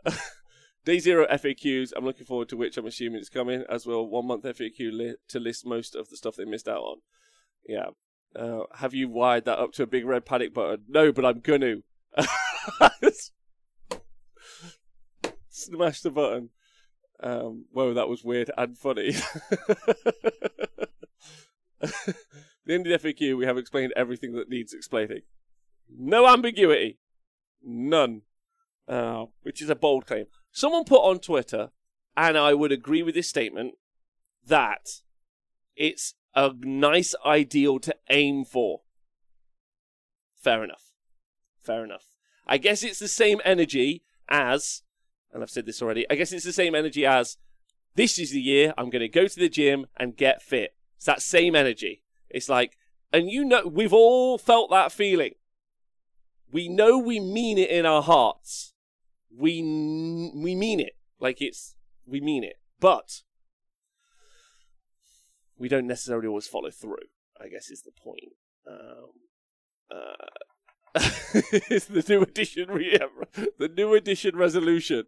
[0.85, 1.93] Day zero FAQs.
[1.97, 4.07] I'm looking forward to which I'm assuming it's coming as well.
[4.07, 6.99] One month FAQ li- to list most of the stuff they missed out on.
[7.67, 7.87] Yeah.
[8.37, 10.85] Uh, have you wired that up to a big red panic button?
[10.89, 11.77] No, but I'm gonna.
[15.49, 16.51] Smash the button.
[17.21, 19.13] Um, whoa, that was weird and funny.
[21.81, 22.15] the
[22.69, 25.23] end of the FAQ, we have explained everything that needs explaining.
[25.89, 26.99] No ambiguity.
[27.63, 28.23] None.
[28.87, 30.27] Uh, which is a bold claim.
[30.53, 31.71] Someone put on Twitter,
[32.17, 33.75] and I would agree with this statement,
[34.47, 35.01] that
[35.75, 38.83] it's a nice ideal to aim for.
[40.35, 40.93] Fair enough.
[41.63, 42.09] Fair enough.
[42.47, 44.83] I guess it's the same energy as,
[45.33, 47.39] and I've said this already, I guess it's the same energy as
[47.95, 50.75] this is the year I'm going to go to the gym and get fit.
[50.97, 52.03] It's that same energy.
[52.29, 52.77] It's like,
[53.13, 55.35] and you know, we've all felt that feeling.
[56.51, 58.75] We know we mean it in our hearts.
[59.37, 61.75] We we mean it like it's
[62.07, 63.23] we mean it, but
[65.59, 67.09] we don't necessarily always follow through.
[67.41, 68.35] I guess is the point.
[68.67, 69.11] Um,
[69.91, 71.01] uh,
[71.71, 72.99] it's the new edition, re-
[73.59, 75.05] the new edition resolution.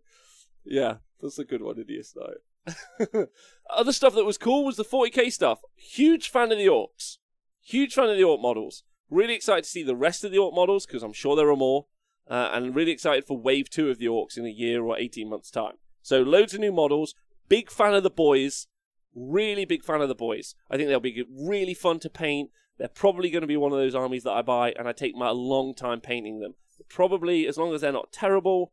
[0.65, 3.29] Yeah, that's a good one, Idiot Night.
[3.71, 5.61] Other stuff that was cool was the 40k stuff.
[5.77, 7.19] Huge fan of the orcs.
[7.63, 8.83] Huge fan of the orc models.
[9.11, 11.57] Really excited to see the rest of the orc models because I'm sure there are
[11.57, 11.87] more.
[12.29, 15.31] Uh, and really excited for wave two of the orcs in a year or 18
[15.31, 15.75] months' time.
[16.03, 17.15] So loads of new models.
[17.49, 18.67] Big fan of the boys.
[19.15, 20.57] Really big fan of the boys.
[20.69, 22.51] I think they'll be really fun to paint.
[22.79, 25.15] They're probably going to be one of those armies that I buy, and I take
[25.15, 26.55] my long time painting them.
[26.89, 28.73] Probably, as long as they're not terrible,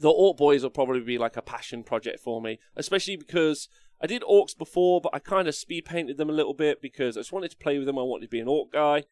[0.00, 3.68] the Orc Boys will probably be like a passion project for me, especially because
[4.00, 7.16] I did Orcs before, but I kind of speed painted them a little bit because
[7.16, 7.98] I just wanted to play with them.
[7.98, 9.04] I wanted to be an Orc guy.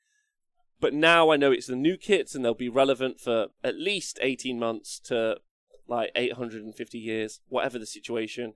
[0.80, 4.18] But now I know it's the new kits and they'll be relevant for at least
[4.22, 5.38] 18 months to
[5.86, 8.54] like 850 years, whatever the situation.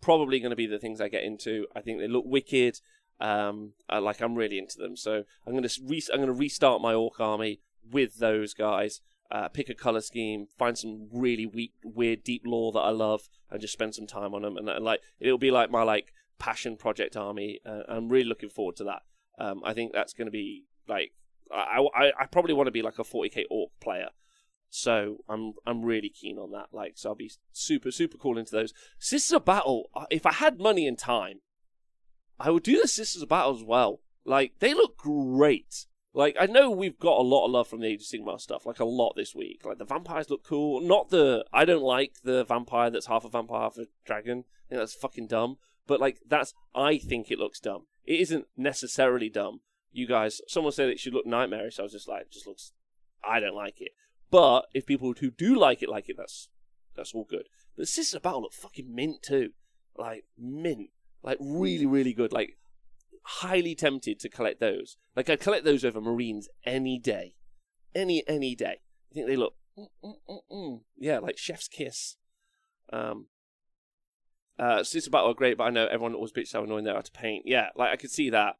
[0.00, 1.66] Probably going to be the things I get into.
[1.76, 2.80] I think they look wicked.
[3.20, 6.80] Um, I, like I'm really into them, so I'm going re- I'm going to restart
[6.80, 9.02] my orc army with those guys.
[9.30, 13.28] Uh, pick a color scheme, find some really weak, weird, deep lore that I love,
[13.50, 14.56] and just spend some time on them.
[14.56, 17.60] And, and like it'll be like my like passion project army.
[17.64, 19.02] Uh, I'm really looking forward to that.
[19.38, 21.12] Um, I think that's going to be like
[21.52, 24.08] I, I, I probably want to be like a 40k orc player.
[24.70, 26.68] So I'm I'm really keen on that.
[26.72, 28.72] Like, so I'll be super super cool into those.
[28.98, 29.90] Sisters of Battle.
[29.94, 31.40] Uh, if I had money and time,
[32.38, 34.00] I would do the Sisters of Battle as well.
[34.24, 35.86] Like, they look great.
[36.12, 38.66] Like, I know we've got a lot of love from the Age of Sigmar stuff,
[38.66, 39.62] like a lot this week.
[39.64, 40.80] Like, the vampires look cool.
[40.80, 41.44] Not the.
[41.52, 44.44] I don't like the vampire that's half a vampire, half a dragon.
[44.66, 45.58] I think that's fucking dumb.
[45.86, 46.52] But, like, that's.
[46.74, 47.86] I think it looks dumb.
[48.04, 49.60] It isn't necessarily dumb.
[49.92, 50.40] You guys.
[50.48, 51.78] Someone said it should look nightmarish.
[51.78, 52.72] I was just like, just looks.
[53.22, 53.92] I don't like it.
[54.30, 56.48] But if people who do like it like it, that's.
[56.96, 57.48] That's all good.
[57.76, 59.50] But Sisters of Battle look fucking mint too.
[59.96, 60.90] Like, mint.
[61.22, 62.32] Like really, really good.
[62.32, 62.56] Like
[63.22, 64.96] highly tempted to collect those.
[65.16, 67.34] Like I'd collect those over Marines any day,
[67.94, 68.80] any any day.
[69.10, 72.16] I think they look, mm, mm, mm, yeah, like Chef's Kiss.
[72.92, 73.26] Um,
[74.58, 77.02] uh, Sister Battle are great, but I know everyone always bitches how annoying they are
[77.02, 77.44] to paint.
[77.46, 78.56] Yeah, like I could see that.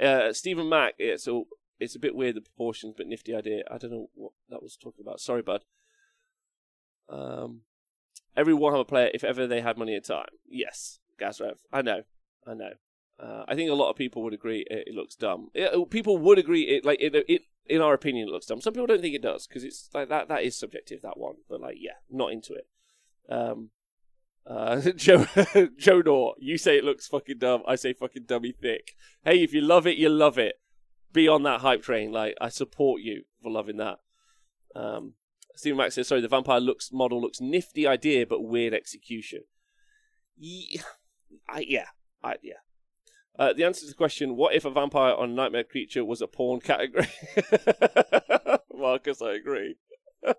[0.00, 1.46] Uh, Stephen Mack, it's all,
[1.78, 3.62] it's a bit weird the proportions, but nifty idea.
[3.70, 5.20] I don't know what that was talking about.
[5.20, 5.64] Sorry, bud.
[7.08, 7.60] Um,
[8.36, 11.58] every Warhammer player, if ever they had money and time, yes, Gazrev.
[11.72, 12.02] I know,
[12.46, 12.72] I know.
[13.18, 15.48] Uh, I think a lot of people would agree it, it looks dumb.
[15.54, 18.60] It, uh, people would agree it like it, it in our opinion it looks dumb.
[18.60, 21.36] Some people don't think it does because it's like that that is subjective that one.
[21.48, 22.66] But like yeah, not into it.
[23.28, 23.70] Um,
[24.46, 25.26] uh, Joe
[25.78, 27.62] Joe Nor, you say it looks fucking dumb.
[27.66, 28.94] I say fucking dummy thick.
[29.24, 30.56] Hey, if you love it, you love it.
[31.12, 32.10] Be on that hype train.
[32.10, 33.98] Like I support you for loving that.
[34.74, 35.14] Um,
[35.56, 39.42] Stephen Max says, sorry, the vampire looks model looks nifty idea but weird execution.
[40.36, 40.82] Yeah,
[41.48, 41.86] I, yeah,
[42.22, 42.54] I, yeah.
[43.38, 46.26] Uh, the answer to the question, what if a vampire on Nightmare Creature was a
[46.26, 47.08] porn category?
[48.74, 49.76] Marcus, I agree.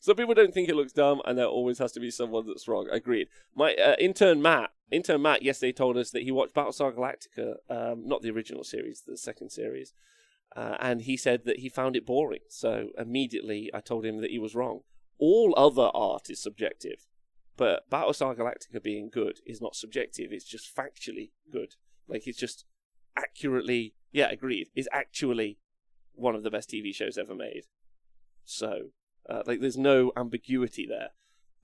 [0.00, 2.68] Some people don't think it looks dumb, and there always has to be someone that's
[2.68, 2.88] wrong.
[2.90, 3.28] Agreed.
[3.54, 8.06] My uh, intern Matt, intern Matt, yesterday told us that he watched Battlestar Galactica, um,
[8.06, 9.92] not the original series, the second series,
[10.56, 12.40] uh, and he said that he found it boring.
[12.48, 14.80] So immediately, I told him that he was wrong.
[15.18, 17.06] All other art is subjective.
[17.60, 21.74] But Battlestar Galactica being good is not subjective, it's just factually good.
[22.08, 22.64] Like, it's just
[23.18, 25.58] accurately, yeah, agreed, is actually
[26.14, 27.64] one of the best TV shows ever made.
[28.46, 28.92] So,
[29.28, 31.10] uh, like, there's no ambiguity there.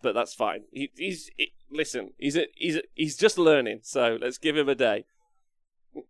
[0.02, 0.64] But that's fine.
[0.70, 2.10] He, he's he, listen.
[2.18, 3.80] He's a, he's a, he's just learning.
[3.82, 5.06] So let's give him a day.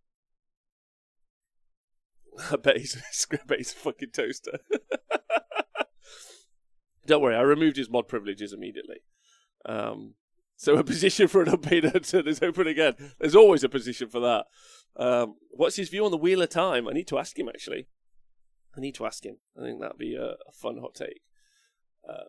[2.51, 4.59] I bet he's, I bet he's a fucking toaster.
[7.05, 8.97] Don't worry, I removed his mod privileges immediately.
[9.67, 10.15] Um,
[10.55, 12.95] so a position for an intern is open again.
[13.19, 14.45] There's always a position for that.
[14.95, 16.87] Um, what's his view on the Wheel of Time?
[16.87, 17.87] I need to ask him actually.
[18.75, 19.37] I need to ask him.
[19.59, 21.21] I think that'd be a, a fun hot take.
[22.09, 22.25] Um,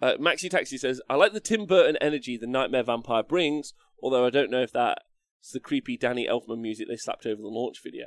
[0.00, 3.72] uh, Maxi Taxi says, I like the Tim Burton energy the Nightmare Vampire brings,
[4.02, 5.00] although I don't know if that's
[5.52, 8.06] the creepy Danny Elfman music they slapped over the launch video.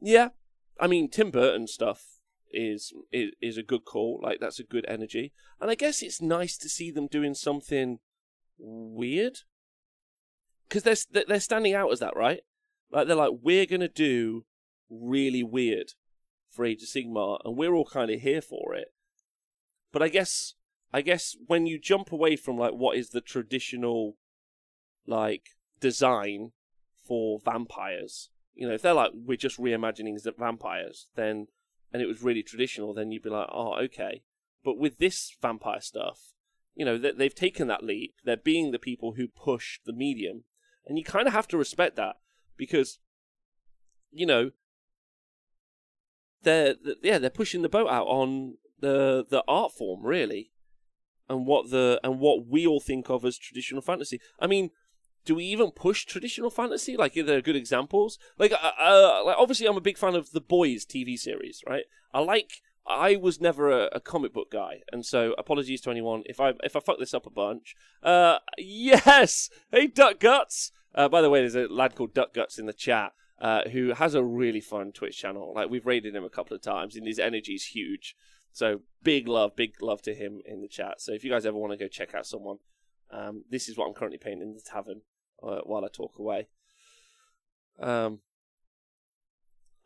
[0.00, 0.28] Yeah,
[0.78, 2.13] I mean, Tim Burton stuff
[2.54, 4.20] is, is is a good call.
[4.22, 7.98] Like that's a good energy, and I guess it's nice to see them doing something
[8.58, 9.40] weird
[10.68, 12.40] because they're they're standing out as that, right?
[12.90, 14.44] Like they're like we're gonna do
[14.90, 15.92] really weird,
[16.54, 18.92] for Age of Sigmar, and we're all kind of here for it.
[19.92, 20.54] But I guess,
[20.92, 24.16] I guess when you jump away from like what is the traditional,
[25.06, 25.50] like
[25.80, 26.52] design
[27.06, 31.48] for vampires, you know, if they're like we're just reimagining the vampires, then
[31.94, 34.24] and it was really traditional, then you'd be like, oh, okay.
[34.64, 36.32] But with this vampire stuff,
[36.74, 38.16] you know, they, have taken that leap.
[38.24, 40.42] They're being the people who push the medium,
[40.84, 42.16] and you kind of have to respect that
[42.56, 42.98] because,
[44.10, 44.50] you know,
[46.42, 50.50] they're yeah they're pushing the boat out on the the art form really,
[51.28, 54.20] and what the and what we all think of as traditional fantasy.
[54.40, 54.70] I mean,
[55.24, 56.96] do we even push traditional fantasy?
[56.96, 58.18] Like, are there good examples?
[58.38, 61.84] Like, uh, uh, like obviously, I'm a big fan of the Boys TV series, right?
[62.12, 62.62] I like.
[62.86, 66.52] I was never a, a, comic book guy, and so apologies to anyone if I
[66.62, 67.74] if I fuck this up a bunch.
[68.02, 70.70] Uh, yes, hey Duck Guts.
[70.94, 73.94] Uh, by the way, there's a lad called Duck Guts in the chat uh, who
[73.94, 75.54] has a really fun Twitch channel.
[75.54, 78.16] Like we've raided him a couple of times, and his energy is huge.
[78.52, 81.00] So big love, big love to him in the chat.
[81.00, 82.58] So if you guys ever want to go check out someone,
[83.10, 85.00] um, this is what I'm currently painting in the tavern
[85.44, 86.48] uh, while I talk away.
[87.80, 88.20] Um.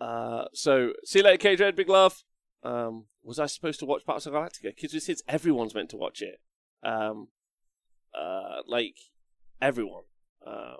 [0.00, 0.44] Uh.
[0.52, 1.76] So see you later, Cage.
[1.76, 2.22] Big love.
[2.62, 3.06] Um.
[3.22, 4.76] Was I supposed to watch Battlestar Galactica?
[4.76, 5.22] Kids with Kids.
[5.28, 6.40] Everyone's meant to watch it.
[6.82, 7.28] Um.
[8.14, 8.62] Uh.
[8.66, 8.96] Like
[9.60, 10.04] everyone.
[10.46, 10.76] Uh.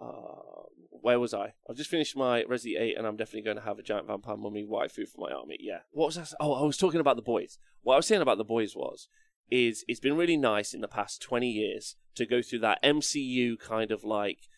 [0.00, 1.54] Uh, where was I?
[1.68, 4.36] I've just finished my Resi 8 and I'm definitely going to have a giant vampire
[4.36, 5.56] mummy waifu for my army.
[5.60, 5.80] Yeah.
[5.90, 6.32] What was that?
[6.40, 7.58] Oh, I was talking about the boys.
[7.82, 9.08] What I was saying about the boys was
[9.50, 13.58] is it's been really nice in the past 20 years to go through that MCU
[13.58, 14.48] kind of like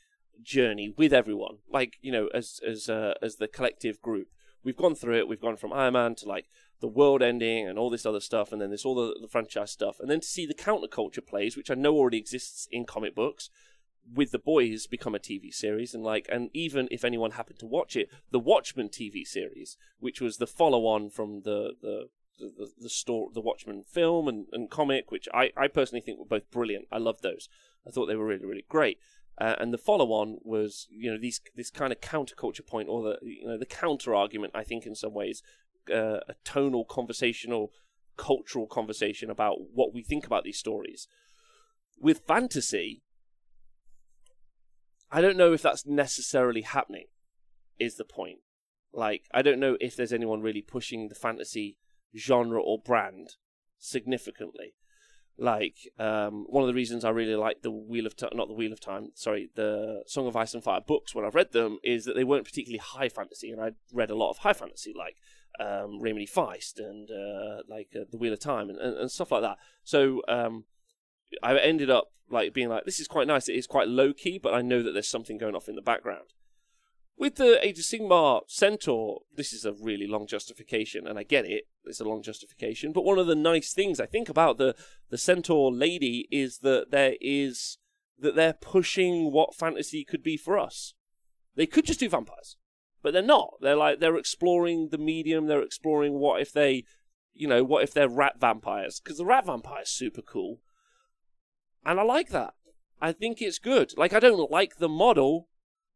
[0.43, 1.59] journey with everyone.
[1.71, 4.29] Like you know as as uh, as the collective group
[4.63, 5.29] we've gone through it.
[5.29, 6.47] We've gone from Iron Man to like
[6.81, 9.71] the world ending and all this other stuff and then there's all the, the franchise
[9.71, 9.97] stuff.
[10.01, 13.51] And then to see the counterculture plays which I know already exists in comic books
[14.13, 15.95] with the boys become a TV series.
[15.95, 20.21] And like and even if anyone happened to watch it the Watchmen TV series which
[20.21, 22.09] was the follow on from the the
[22.41, 26.25] the, the, store, the Watchmen film and, and comic, which I, I personally think were
[26.25, 26.87] both brilliant.
[26.91, 27.49] I loved those.
[27.87, 28.99] I thought they were really, really great.
[29.41, 33.19] Uh, and the follow-on was, you know, these this kind of counterculture point, or the
[33.23, 34.53] you know the counter argument.
[34.55, 35.43] I think in some ways,
[35.91, 37.73] uh, a tonal, conversational,
[38.19, 41.09] cultural conversation about what we think about these stories.
[41.99, 43.03] With fantasy,
[45.11, 47.07] I don't know if that's necessarily happening.
[47.79, 48.41] Is the point?
[48.93, 51.79] Like, I don't know if there's anyone really pushing the fantasy
[52.17, 53.37] genre or brand
[53.79, 54.75] significantly.
[55.39, 58.55] Like um, one of the reasons I really like the Wheel of Time, not the
[58.55, 61.79] Wheel of Time, sorry, the Song of Ice and Fire books when I've read them
[61.83, 64.93] is that they weren't particularly high fantasy, and I read a lot of high fantasy
[64.95, 65.17] like
[65.59, 69.43] um, Feist and uh, like uh, the Wheel of Time and, and, and stuff like
[69.43, 69.57] that.
[69.83, 70.65] So um,
[71.43, 73.49] I ended up like being like, this is quite nice.
[73.49, 75.83] It is quite low key, but I know that there's something going off in the
[75.83, 76.35] background.
[77.21, 81.45] With the Age of Sigmar Centaur, this is a really long justification, and I get
[81.45, 81.65] it.
[81.85, 84.75] It's a long justification, but one of the nice things I think about the
[85.11, 87.77] the Centaur lady is that there is
[88.19, 90.95] that they're pushing what fantasy could be for us.
[91.57, 92.57] They could just do vampires,
[93.03, 93.51] but they're not.
[93.61, 95.45] They're like they're exploring the medium.
[95.45, 96.85] They're exploring what if they,
[97.35, 98.99] you know, what if they're rat vampires?
[98.99, 100.63] Because the rat vampire is super cool,
[101.85, 102.55] and I like that.
[102.99, 103.93] I think it's good.
[103.99, 105.50] Like I don't like the model,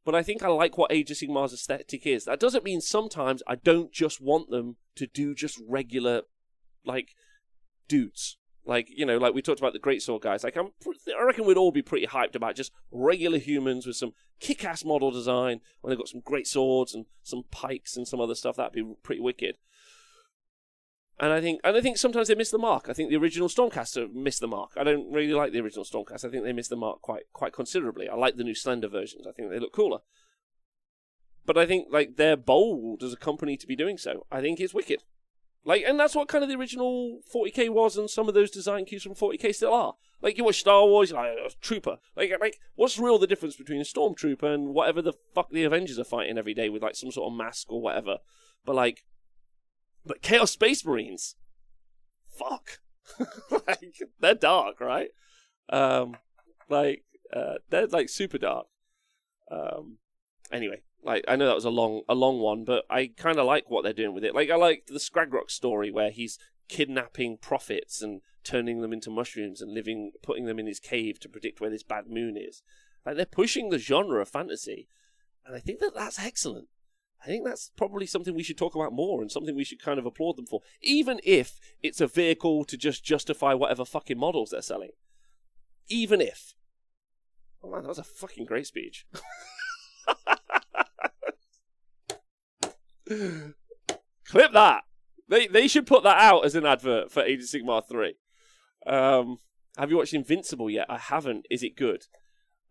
[0.04, 2.24] but I think I like what Age of Sigmar's aesthetic is.
[2.24, 6.22] That doesn't mean sometimes I don't just want them to do just regular,
[6.84, 7.14] like,
[7.88, 8.38] dudes.
[8.66, 10.42] Like, you know, like we talked about the Great Sword guys.
[10.42, 10.70] Like, I'm,
[11.18, 14.84] I reckon we'd all be pretty hyped about just regular humans with some kick ass
[14.84, 18.56] model design when they've got some great swords and some pikes and some other stuff.
[18.56, 19.56] That'd be pretty wicked.
[21.20, 22.88] And I think, and I think sometimes they miss the mark.
[22.88, 24.72] I think the original Stormcaster missed the mark.
[24.76, 26.26] I don't really like the original Stormcaster.
[26.26, 28.08] I think they missed the mark quite, quite considerably.
[28.08, 29.26] I like the new Slender versions.
[29.26, 29.98] I think they look cooler.
[31.46, 34.26] But I think like they're bold as a company to be doing so.
[34.32, 35.04] I think it's wicked.
[35.64, 38.84] Like, and that's what kind of the original 40k was, and some of those design
[38.84, 39.94] cues from 40k still are.
[40.20, 41.98] Like, you watch Star Wars, like oh, a trooper.
[42.16, 45.98] Like, like, what's real the difference between a stormtrooper and whatever the fuck the Avengers
[45.98, 48.18] are fighting every day with like some sort of mask or whatever?
[48.66, 49.04] But like,
[50.04, 51.36] but Chaos Space Marines,
[52.26, 52.80] fuck,
[53.50, 55.10] like they're dark, right?
[55.68, 56.16] Um,
[56.68, 58.66] like uh, they're like super dark.
[59.50, 59.98] Um,
[60.52, 63.46] anyway, like I know that was a long, a long one, but I kind of
[63.46, 64.34] like what they're doing with it.
[64.34, 66.38] Like I like the Skragrok story where he's
[66.68, 71.28] kidnapping prophets and turning them into mushrooms and living, putting them in his cave to
[71.28, 72.62] predict where this bad moon is.
[73.04, 74.88] Like they're pushing the genre of fantasy,
[75.44, 76.68] and I think that that's excellent.
[77.24, 79.98] I think that's probably something we should talk about more and something we should kind
[79.98, 84.50] of applaud them for, even if it's a vehicle to just justify whatever fucking models
[84.50, 84.90] they're selling.
[85.88, 86.52] Even if.
[87.62, 89.06] Oh man, that was a fucking great speech.
[94.26, 94.82] Clip that.
[95.26, 98.16] They they should put that out as an advert for Age of Sigmar 3.
[98.86, 99.38] Um,
[99.78, 100.84] have you watched Invincible yet?
[100.90, 101.46] I haven't.
[101.50, 102.04] Is it good?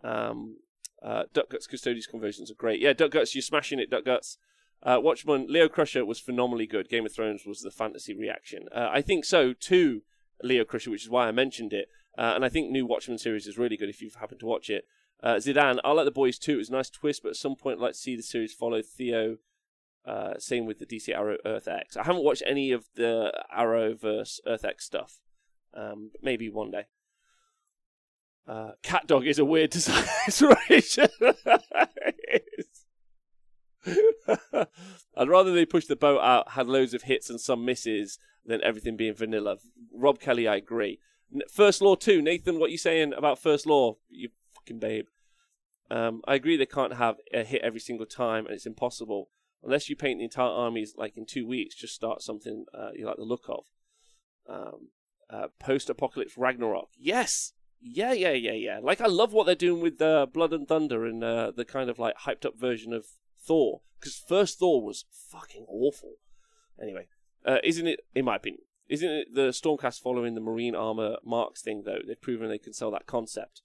[0.04, 0.58] Um,
[1.04, 2.80] uh, Duck Guts Custodes conversions are great.
[2.80, 4.38] Yeah, Duck Guts, you're smashing it, Duck Guts.
[4.82, 6.90] Uh, Watchmen, Leo Crusher was phenomenally good.
[6.90, 8.68] Game of Thrones was the fantasy reaction.
[8.74, 10.04] Uh, I think so too,
[10.42, 11.88] Leo Crusher, which is why I mentioned it.
[12.18, 14.70] Uh, and I think new Watchmen series is really good if you've happened to watch
[14.70, 14.86] it.
[15.22, 16.56] Uh, Zidane, I like the boys too.
[16.56, 18.54] It was a nice twist, but at some point, I'd like to see the series
[18.54, 19.38] follow Theo.
[20.06, 21.96] Uh, same with the DC Arrow Earth X.
[21.96, 25.22] I haven't watched any of the Arrow Arrowverse Earth X stuff.
[25.74, 26.84] Um, maybe one day.
[28.48, 30.04] Uh, cat dog is a weird design.
[35.16, 38.64] I'd rather they push the boat out, had loads of hits and some misses, than
[38.64, 39.58] everything being vanilla.
[39.94, 41.00] Rob Kelly, I agree.
[41.50, 43.98] First Law 2, Nathan, what you saying about First Law?
[44.10, 45.06] You fucking babe.
[45.90, 49.30] Um, I agree they can't have a hit every single time, and it's impossible.
[49.64, 53.06] Unless you paint the entire armies like in two weeks, just start something uh, you
[53.06, 53.64] like the look of.
[54.48, 54.90] Um,
[55.30, 56.90] uh, Post-apocalypse Ragnarok.
[56.98, 57.54] Yes,
[57.84, 58.80] yeah, yeah, yeah, yeah.
[58.82, 61.90] Like I love what they're doing with uh, Blood and Thunder and uh, the kind
[61.90, 63.06] of like hyped up version of
[63.40, 63.82] Thor.
[64.00, 66.14] Because first Thor was fucking awful.
[66.82, 67.08] Anyway,
[67.46, 68.02] uh, isn't it?
[68.16, 72.00] In my opinion, isn't it the Stormcast following the Marine armor marks thing though?
[72.06, 73.62] They've proven they can sell that concept.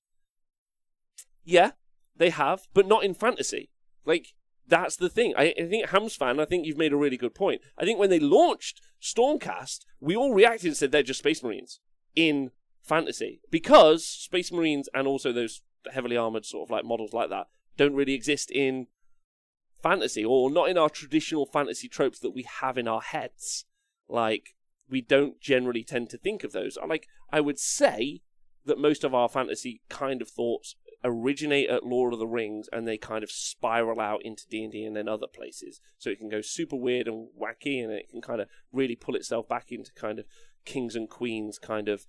[1.45, 1.73] Yeah,
[2.17, 3.71] they have, but not in fantasy.
[4.05, 4.35] Like
[4.67, 5.35] that's the thing.
[5.37, 7.63] I, I think Hams fan, I think you've made a really good point.
[7.79, 11.81] I think when they launched Stormcast, we all reacted and said they're just Space Marines
[12.15, 12.51] in
[12.89, 15.63] fantasy because Space Marines and also those
[15.93, 18.87] heavily armored sort of like models like that don't really exist in
[19.83, 23.65] fantasy or not in our traditional fantasy tropes that we have in our heads.
[24.09, 24.57] Like
[24.89, 26.77] we don't generally tend to think of those.
[26.87, 28.23] Like I would say
[28.65, 30.75] that most of our fantasy kind of thoughts
[31.05, 34.97] originate at Lord of the Rings and they kind of spiral out into D&D and
[34.97, 35.81] then other places.
[35.99, 39.15] So it can go super weird and wacky and it can kind of really pull
[39.15, 40.27] itself back into kind of
[40.65, 42.07] kings and queens kind of,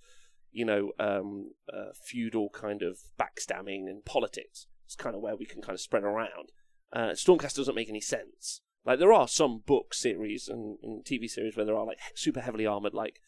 [0.52, 4.66] you know, um, uh, feudal kind of backstabbing and politics.
[4.84, 6.50] It's kind of where we can kind of spread around.
[6.92, 8.60] Uh, Stormcast doesn't make any sense.
[8.84, 12.40] Like there are some book series and, and TV series where there are like super
[12.40, 13.20] heavily armored like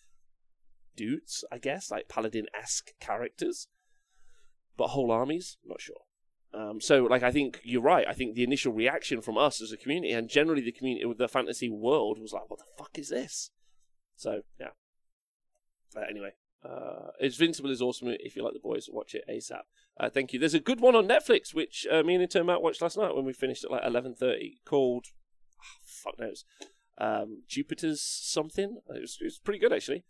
[0.97, 3.69] dudes, I guess, like paladin esque characters
[4.77, 6.03] but whole armies, not sure.
[6.55, 8.07] Um, so, like, I think you're right.
[8.07, 11.19] I think the initial reaction from us as a community, and generally the community with
[11.19, 13.51] the fantasy world, was like, "What the fuck is this?"
[14.17, 14.71] So, yeah.
[15.97, 16.33] Uh, anyway,
[16.65, 18.09] uh, Invincible is awesome.
[18.09, 19.63] If you like the boys, watch it asap.
[19.99, 20.39] Uh, thank you.
[20.39, 23.15] There's a good one on Netflix, which uh, me and Intern Matt watched last night
[23.15, 25.07] when we finished at like 11:30, called
[25.61, 26.45] oh, fuck knows,
[26.99, 28.79] um, Jupiter's something.
[28.95, 30.05] It was, it was pretty good actually.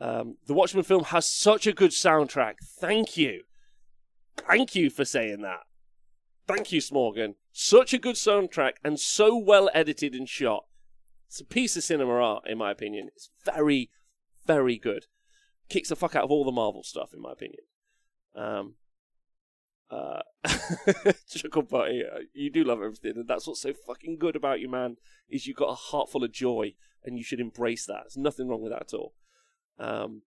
[0.00, 2.54] Um, the Watchmen film has such a good soundtrack.
[2.80, 3.42] Thank you.
[4.36, 5.60] Thank you for saying that.
[6.46, 7.36] Thank you, Smorgan.
[7.52, 10.64] Such a good soundtrack and so well edited and shot.
[11.28, 13.08] It's a piece of cinema art, in my opinion.
[13.14, 13.90] It's very,
[14.46, 15.06] very good.
[15.68, 17.62] Kicks the fuck out of all the Marvel stuff, in my opinion.
[18.34, 18.74] Um,
[19.90, 20.22] uh,
[22.34, 24.96] you do love everything, and that's what's so fucking good about you, man.
[25.28, 28.02] Is you've got a heart full of joy, and you should embrace that.
[28.04, 29.14] There's nothing wrong with that at all.
[29.78, 30.22] Um,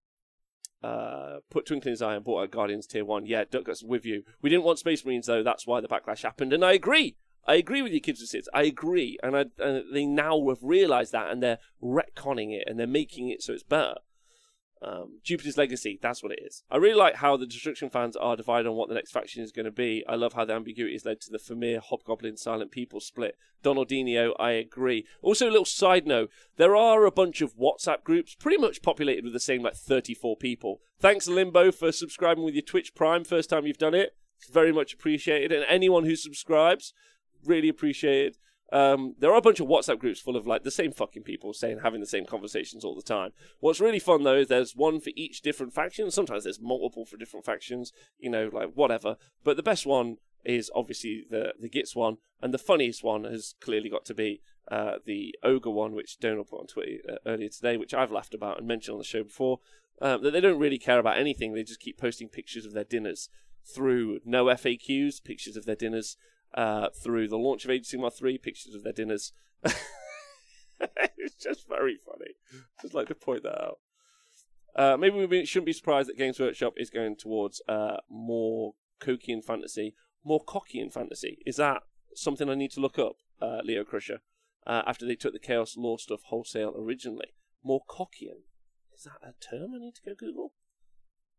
[0.83, 3.26] uh, put Twinkle in his eye and bought out Guardians Tier 1.
[3.26, 4.24] Yeah, Duck Guts with you.
[4.41, 5.43] We didn't want Space Marines, though.
[5.43, 6.53] That's why the backlash happened.
[6.53, 7.16] And I agree.
[7.47, 8.49] I agree with you, Kids with Sits.
[8.53, 9.18] I agree.
[9.22, 13.28] And, I, and they now have realised that and they're retconning it and they're making
[13.28, 13.97] it so it's better.
[14.83, 16.64] Um, Jupiter's Legacy, that's what it is.
[16.70, 19.53] I really like how the Destruction fans are divided on what the next faction is
[19.53, 20.05] going to be.
[20.09, 23.37] I love how the ambiguity has led to the Fimir, Hobgoblin, Silent People split.
[23.62, 25.07] Donaldinho, I agree.
[25.20, 29.24] Also, a little side note there are a bunch of WhatsApp groups pretty much populated
[29.24, 30.80] with the same like 34 people.
[30.99, 33.22] Thanks, Limbo, for subscribing with your Twitch Prime.
[33.24, 34.16] First time you've done it.
[34.51, 35.53] Very much appreciated.
[35.53, 36.93] And anyone who subscribes,
[37.45, 38.37] really appreciated.
[38.72, 41.52] Um, there are a bunch of WhatsApp groups full of like the same fucking people
[41.52, 43.32] saying having the same conversations all the time.
[43.60, 46.10] What's really fun though is there's one for each different faction.
[46.10, 47.92] Sometimes there's multiple for different factions.
[48.18, 49.16] You know, like whatever.
[49.44, 53.54] But the best one is obviously the the Gits one, and the funniest one has
[53.60, 54.40] clearly got to be
[54.70, 58.34] uh, the ogre one, which Donald put on Twitter uh, earlier today, which I've laughed
[58.34, 59.60] about and mentioned on the show before.
[60.00, 61.52] Um, that they don't really care about anything.
[61.52, 63.28] They just keep posting pictures of their dinners
[63.64, 66.16] through no FAQs, pictures of their dinners
[66.55, 69.32] uh, through the launch of Age of Sigmar 3, pictures of their dinners.
[71.16, 72.32] it's just very funny.
[72.80, 73.78] Just like to point that out.
[74.74, 78.74] Uh, maybe we shouldn't be surprised that Games Workshop is going towards uh, more
[79.28, 79.94] and fantasy,
[80.24, 81.38] more cocky and fantasy.
[81.44, 81.82] Is that
[82.14, 84.20] something I need to look up, uh, Leo Crusher?
[84.66, 87.34] Uh, after they took the Chaos Law stuff wholesale originally,
[87.64, 88.42] more Cockian.
[88.94, 90.53] Is that a term I need to go Google?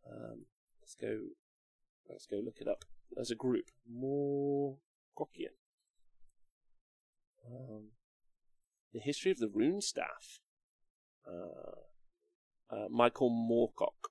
[0.06, 0.46] Um,
[0.82, 1.20] let's go.
[2.10, 2.84] Let's go look it up
[3.18, 3.66] as a group.
[3.90, 4.78] More
[5.18, 5.54] Cockian.
[7.46, 7.92] Um,
[8.94, 10.40] The history of the rune staff.
[11.28, 11.82] Uh,
[12.70, 14.10] uh, Michael Moorcock.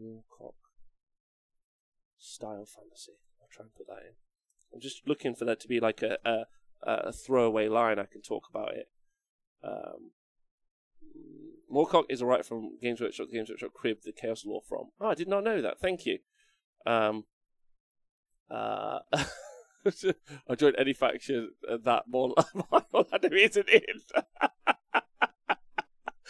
[0.00, 0.54] Moorcock.
[2.18, 3.18] Style fantasy.
[3.40, 4.14] I'll try and put that in.
[4.72, 6.44] I'm just looking for that to be like a a,
[6.82, 7.98] a throwaway line.
[7.98, 8.88] I can talk about it.
[9.62, 10.12] Um,
[11.72, 13.28] Moorcock is a writer from Games Workshop.
[13.32, 14.88] Games Workshop cribbed the Chaos Law from.
[15.00, 15.78] Oh, I did not know that.
[15.80, 16.18] Thank you.
[16.86, 17.24] Um,
[18.50, 19.00] uh,
[20.48, 21.50] I joined any faction
[21.84, 22.34] that more
[22.94, 23.82] Orlando isn't in.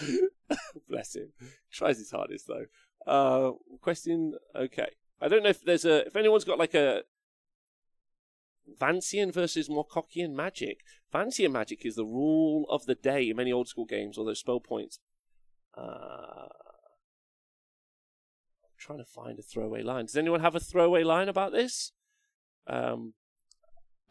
[0.88, 1.32] Bless him.
[1.70, 2.66] Tries his hardest though.
[3.06, 4.34] Uh, question.
[4.54, 4.90] Okay.
[5.20, 7.02] I don't know if there's a if anyone's got like a
[8.80, 10.80] Vancian versus Moorcockian magic.
[11.12, 14.60] Vancian magic is the rule of the day in many old school games, although spell
[14.60, 14.98] points.
[15.76, 16.48] Uh,
[18.62, 20.06] I'm trying to find a throwaway line.
[20.06, 21.92] Does anyone have a throwaway line about this?
[22.66, 23.14] Um,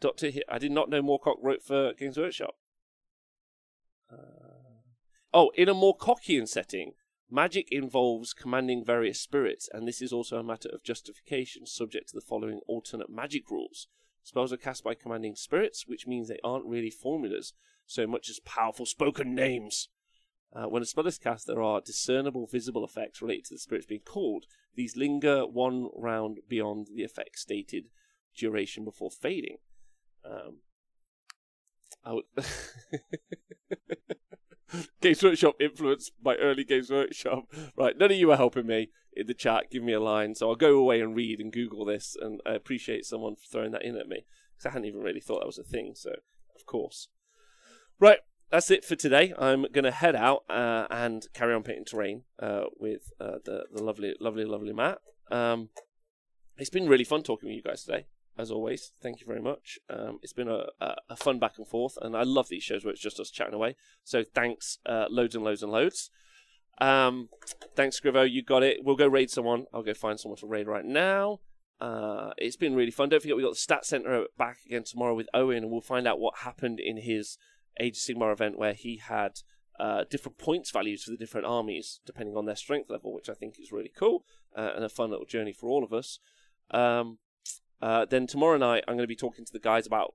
[0.02, 2.56] Doctor, I did not know Moorcock wrote for Games Workshop.
[4.12, 4.82] Uh,
[5.32, 6.94] oh, in a Moorcockian setting,
[7.30, 12.16] magic involves commanding various spirits, and this is also a matter of justification, subject to
[12.16, 13.86] the following alternate magic rules.
[14.24, 17.52] Spells are cast by commanding spirits, which means they aren't really formulas
[17.86, 19.88] so much as powerful spoken names.
[20.52, 23.86] Uh, when a spell is cast, there are discernible visible effects related to the spirits
[23.86, 24.46] being called.
[24.74, 27.84] These linger one round beyond the effect stated
[28.36, 29.58] duration before fading.
[30.24, 30.58] Um,
[35.00, 37.44] Games Workshop influenced by early Games Workshop.
[37.76, 39.70] Right, none of you are helping me in the chat.
[39.70, 42.16] Give me a line, so I'll go away and read and Google this.
[42.20, 45.40] And I appreciate someone throwing that in at me because I hadn't even really thought
[45.40, 45.92] that was a thing.
[45.94, 46.10] So,
[46.54, 47.08] of course,
[48.00, 48.18] right.
[48.50, 49.32] That's it for today.
[49.38, 53.64] I'm going to head out uh, and carry on painting terrain uh, with uh, the
[53.72, 54.98] the lovely, lovely, lovely Matt.
[55.30, 55.70] Um,
[56.58, 58.04] it's been really fun talking with you guys today
[58.38, 58.92] as always.
[59.00, 59.78] Thank you very much.
[59.90, 62.92] Um, it's been a, a, fun back and forth, and I love these shows where
[62.92, 63.76] it's just us chatting away.
[64.04, 66.10] So thanks, uh, loads and loads and loads.
[66.78, 67.28] Um,
[67.76, 68.28] thanks, Scrivo.
[68.28, 68.78] You got it.
[68.82, 69.66] We'll go raid someone.
[69.72, 71.40] I'll go find someone to raid right now.
[71.80, 73.08] Uh, it's been really fun.
[73.08, 76.06] Don't forget, we got the Stat Center back again tomorrow with Owen, and we'll find
[76.06, 77.38] out what happened in his
[77.80, 79.40] Age of Sigmar event where he had
[79.80, 83.34] uh, different points values for the different armies depending on their strength level, which I
[83.34, 84.24] think is really cool
[84.56, 86.18] uh, and a fun little journey for all of us.
[86.70, 87.18] Um,
[87.82, 90.14] uh, then tomorrow night, I'm going to be talking to the guys about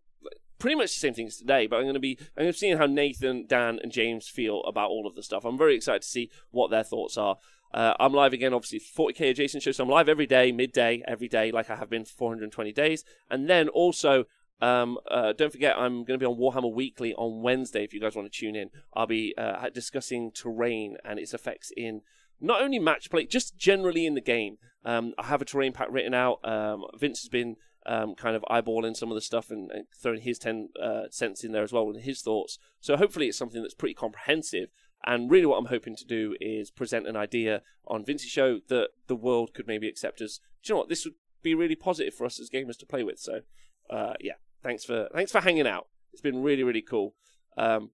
[0.57, 2.77] pretty much the same things today, but I'm going to be I'm going to seeing
[2.77, 5.45] how Nathan, Dan, and James feel about all of the stuff.
[5.45, 7.37] I'm very excited to see what their thoughts are.
[7.73, 11.27] Uh, I'm live again, obviously, 40k adjacent show, so I'm live every day, midday, every
[11.27, 13.03] day, like I have been for 420 days.
[13.29, 14.23] And then also,
[14.61, 17.83] um, uh, don't forget, I'm going to be on Warhammer Weekly on Wednesday.
[17.83, 21.71] If you guys want to tune in, I'll be uh, discussing terrain and its effects
[21.75, 22.01] in
[22.39, 24.57] not only match play, just generally in the game.
[24.85, 26.39] Um, I have a terrain pack written out.
[26.43, 30.21] Um, Vince has been um, kind of eyeballing some of the stuff and, and throwing
[30.21, 32.59] his 10 uh, cents in there as well with his thoughts.
[32.79, 34.69] So hopefully it's something that's pretty comprehensive.
[35.05, 38.89] And really, what I'm hoping to do is present an idea on Vince's show that
[39.07, 42.13] the world could maybe accept as, do you know what, this would be really positive
[42.13, 43.19] for us as gamers to play with.
[43.19, 43.41] So,
[43.89, 44.33] uh, yeah,
[44.63, 45.87] thanks for thanks for hanging out.
[46.11, 47.15] It's been really really cool.
[47.57, 47.91] Um,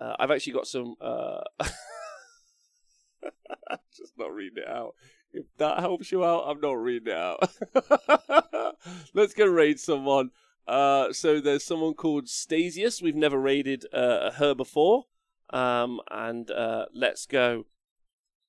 [0.00, 0.94] uh, I've actually got some.
[3.96, 4.94] Just not reading it out.
[5.32, 8.76] If that helps you out, I'm not reading it out.
[9.14, 10.30] Let's go raid someone.
[10.66, 13.02] Uh, so there's someone called Stasius.
[13.02, 15.04] We've never raided uh, her before.
[15.50, 17.66] Um, and uh, let's go.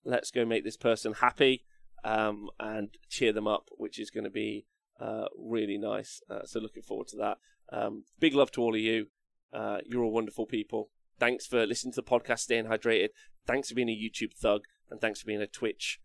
[0.04, 1.64] Let's go make this person happy
[2.04, 4.66] um, and cheer them up, which is going to be
[5.00, 6.22] uh, really nice.
[6.30, 7.38] Uh, so looking forward to that.
[7.72, 9.08] Um, big love to all of you.
[9.54, 10.90] Uh, you're all wonderful people.
[11.20, 13.10] Thanks for listening to the podcast, staying hydrated.
[13.48, 16.00] Thanks for being a YouTube thug, and thanks for being a Twitch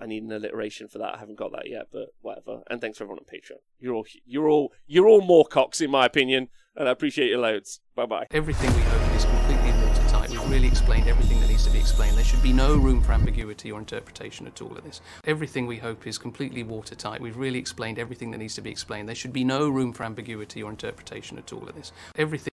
[0.00, 1.14] I need an alliteration for that.
[1.14, 2.62] I haven't got that yet, but whatever.
[2.70, 3.58] And thanks for everyone on Patreon.
[3.78, 7.40] You're all you're all you're all more cocks in my opinion, and I appreciate your
[7.40, 7.80] loads.
[7.94, 8.26] Bye bye.
[8.30, 10.30] Everything we hope is completely watertight.
[10.30, 12.16] We've really explained everything that needs to be explained.
[12.16, 15.02] There should be no room for ambiguity or interpretation at all in this.
[15.26, 17.20] Everything we hope is completely watertight.
[17.20, 19.06] We've really explained everything that needs to be explained.
[19.06, 21.92] There should be no room for ambiguity or interpretation at all in this.
[22.16, 22.49] Everything